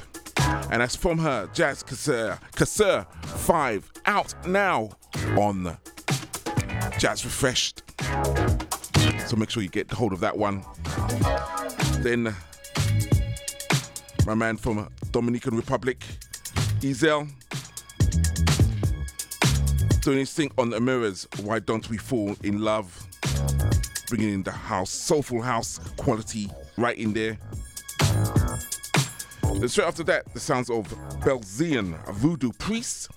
And 0.70 0.80
that's 0.80 0.96
from 0.96 1.18
her 1.18 1.48
Jas 1.52 1.82
Kayser, 1.82 2.38
Kayser 2.52 3.06
5, 3.24 3.92
out 4.06 4.34
now 4.46 4.90
on 5.38 5.76
Jazz 6.98 7.24
Refreshed. 7.24 7.82
So 9.26 9.36
make 9.36 9.50
sure 9.50 9.62
you 9.62 9.68
get 9.68 9.90
hold 9.90 10.12
of 10.12 10.20
that 10.20 10.36
one. 10.36 10.64
Then 11.98 12.34
my 14.26 14.34
man 14.34 14.56
from 14.56 14.88
Dominican 15.10 15.56
Republic, 15.56 16.04
Ezel, 16.80 17.28
doing 20.02 20.18
his 20.18 20.32
thing 20.32 20.50
on 20.58 20.70
the 20.70 20.80
mirrors. 20.80 21.28
Why 21.42 21.58
don't 21.58 21.88
we 21.90 21.96
fall 21.96 22.34
in 22.42 22.60
love? 22.60 23.06
Bringing 24.08 24.34
in 24.34 24.42
the 24.42 24.52
house, 24.52 24.90
soulful 24.90 25.40
house 25.40 25.78
quality 25.96 26.50
right 26.76 26.98
in 26.98 27.12
there. 27.12 27.38
Then 29.62 29.68
straight 29.68 29.86
after 29.86 30.02
that, 30.02 30.34
the 30.34 30.40
sounds 30.40 30.68
of 30.70 30.88
Belzian, 31.20 31.96
voodoo 32.14 32.50
priest. 32.50 33.12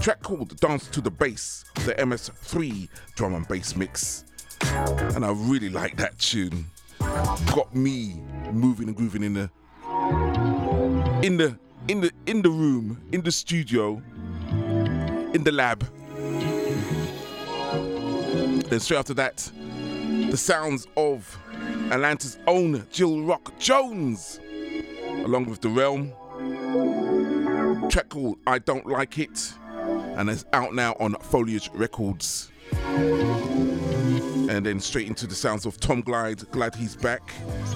track 0.00 0.22
called 0.22 0.58
Dance 0.58 0.86
to 0.86 1.02
the 1.02 1.10
Bass, 1.10 1.66
the 1.84 1.92
MS3 1.96 2.88
drum 3.14 3.34
and 3.34 3.46
bass 3.46 3.76
mix. 3.76 4.24
And 4.62 5.22
I 5.22 5.32
really 5.32 5.68
like 5.68 5.98
that 5.98 6.18
tune. 6.18 6.64
Got 6.98 7.74
me 7.74 8.22
moving 8.52 8.88
and 8.88 8.96
grooving 8.96 9.22
in 9.22 9.34
the 9.34 9.50
in 11.22 11.36
the 11.36 11.58
in 11.88 12.00
the 12.00 12.10
in 12.24 12.40
the 12.40 12.48
room, 12.48 12.98
in 13.12 13.20
the 13.20 13.30
studio, 13.30 14.02
in 15.34 15.44
the 15.44 15.52
lab. 15.52 15.86
Then 18.70 18.80
straight 18.80 18.96
after 18.96 19.12
that, 19.12 19.52
the 20.30 20.38
sounds 20.38 20.86
of 20.96 21.38
Atlanta's 21.90 22.38
own 22.46 22.86
Jill 22.90 23.20
Rock 23.24 23.58
Jones, 23.58 24.40
along 25.26 25.44
with 25.46 25.60
The 25.60 25.68
Realm. 25.68 26.12
Track 27.90 28.10
called 28.10 28.38
I 28.46 28.60
Don't 28.60 28.86
Like 28.86 29.18
It, 29.18 29.54
and 30.16 30.30
it's 30.30 30.44
out 30.52 30.72
now 30.72 30.94
on 31.00 31.14
Foliage 31.16 31.68
Records. 31.74 32.52
And 32.72 34.64
then 34.64 34.78
straight 34.78 35.08
into 35.08 35.26
the 35.26 35.34
sounds 35.34 35.66
of 35.66 35.80
Tom 35.80 36.02
Glide. 36.02 36.48
Glad 36.52 36.76
he's 36.76 36.94
back 36.94 37.32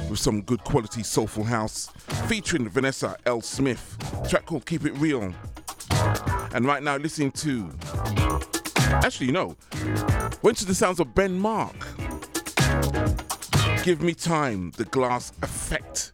with 0.09 0.21
some 0.21 0.43
good 0.43 0.63
quality 0.63 1.03
soulful 1.03 1.43
house, 1.43 1.89
featuring 2.29 2.69
Vanessa 2.69 3.17
L. 3.27 3.41
Smith. 3.41 3.97
Track 4.29 4.47
called 4.47 4.65
Keep 4.65 4.85
It 4.87 4.93
Real. 4.99 5.35
And 6.55 6.65
right 6.65 6.85
now, 6.85 6.99
listening 6.99 7.33
to. 7.33 7.69
Actually, 8.77 9.33
no. 9.33 9.57
Went 10.43 10.57
to 10.59 10.67
the 10.67 10.75
sounds 10.75 11.01
of 11.01 11.17
Ben 11.17 11.37
Mark. 11.37 11.75
Give 13.83 14.01
Me 14.03 14.15
Time, 14.15 14.71
the 14.77 14.85
Glass 14.85 15.33
Effect. 15.43 16.13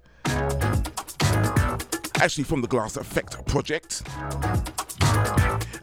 Actually, 2.21 2.45
from 2.45 2.63
the 2.63 2.69
Glass 2.69 2.97
Effect 2.97 3.47
project. 3.47 4.03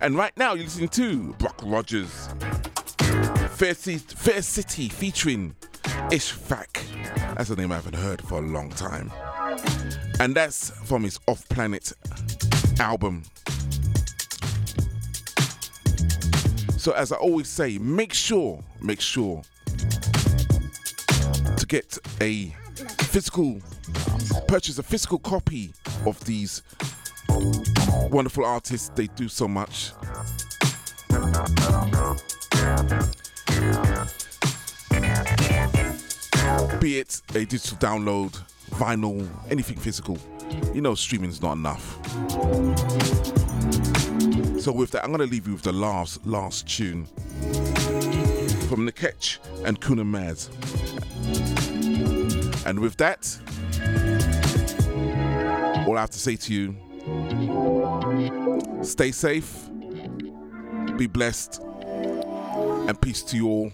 And 0.02 0.16
right 0.18 0.36
now, 0.36 0.54
you're 0.54 0.66
listening 0.66 0.90
to 0.90 1.34
Brock 1.34 1.62
Rogers. 1.64 2.30
Fair, 3.52 3.74
Fair 3.76 4.42
City 4.42 4.90
featuring 4.90 5.56
Ishfaq. 6.10 7.36
That's 7.36 7.50
a 7.50 7.56
name 7.56 7.72
I 7.72 7.76
haven't 7.76 7.96
heard 7.96 8.22
for 8.22 8.40
a 8.40 8.42
long 8.42 8.70
time. 8.72 9.12
And 10.20 10.36
that's 10.36 10.72
from 10.72 11.04
his 11.04 11.20
Off 11.28 11.48
Planet 11.50 11.94
album. 12.80 13.24
So, 16.78 16.92
as 16.92 17.12
I 17.12 17.16
always 17.16 17.48
say, 17.48 17.78
make 17.78 18.14
sure, 18.14 18.62
make 18.82 19.00
sure 19.00 19.42
to 21.58 21.66
get 21.68 21.98
a 22.20 22.54
physical, 22.98 23.62
purchase 24.48 24.80
a 24.80 24.84
physical 24.84 25.20
copy 25.20 25.74
of 26.06 26.24
these 26.26 26.64
wonderful 28.10 28.46
artists. 28.46 28.90
They 28.96 29.08
do 29.08 29.28
so 29.28 29.48
much. 29.48 29.92
Be 36.80 37.00
it 37.00 37.22
a 37.30 37.46
digital 37.46 37.78
download, 37.78 38.40
vinyl, 38.72 39.28
anything 39.50 39.78
physical. 39.78 40.18
You 40.74 40.82
know, 40.82 40.96
streaming 40.96 41.30
is 41.30 41.42
not 41.42 41.54
enough. 41.54 41.98
So 44.60 44.72
with 44.72 44.92
that, 44.92 45.04
I'm 45.04 45.12
gonna 45.12 45.26
leave 45.26 45.48
you 45.48 45.54
with 45.54 45.64
the 45.64 45.74
last 45.74 46.26
last 46.26 46.68
tune 46.68 47.06
from 48.68 48.90
Nikitch 48.90 49.40
and 49.66 49.80
Kuna 49.80 50.04
Maze. 50.04 50.50
And 52.66 52.80
with 52.80 52.98
that, 52.98 53.38
all 55.88 55.98
I 55.98 56.02
have 56.02 56.10
to 56.12 56.20
say 56.20 56.36
to 56.36 56.54
you, 56.54 56.76
stay 58.84 59.12
safe, 59.12 59.70
be 60.98 61.08
blessed, 61.08 61.62
and 61.84 63.00
peace 63.02 63.22
to 63.24 63.36
you 63.38 63.48
all. 63.48 63.72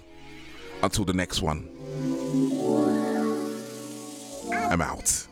Until 0.82 1.04
the 1.04 1.14
next 1.14 1.42
one. 1.42 1.68
I'm 4.54 4.82
out. 4.82 5.29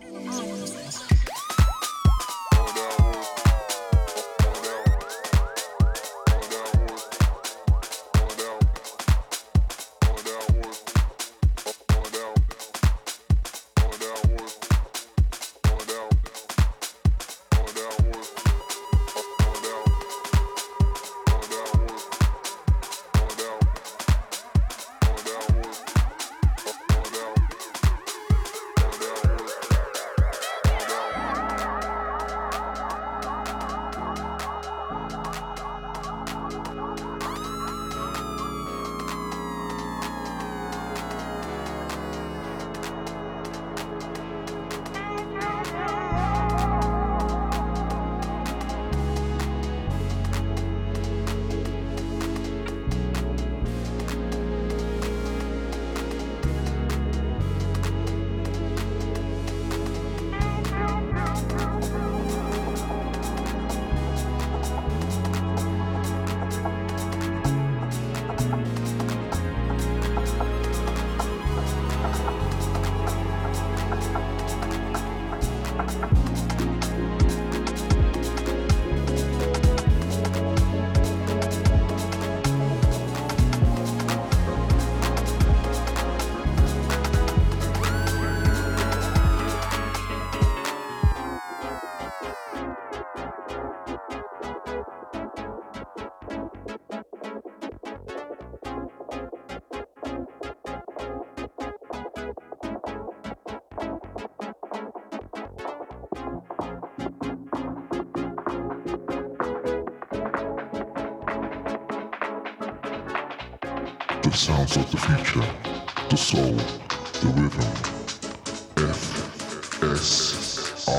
FSR 119.98 120.94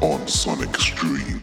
on 0.00 0.26
Sonic 0.26 0.74
Stream. 0.78 1.33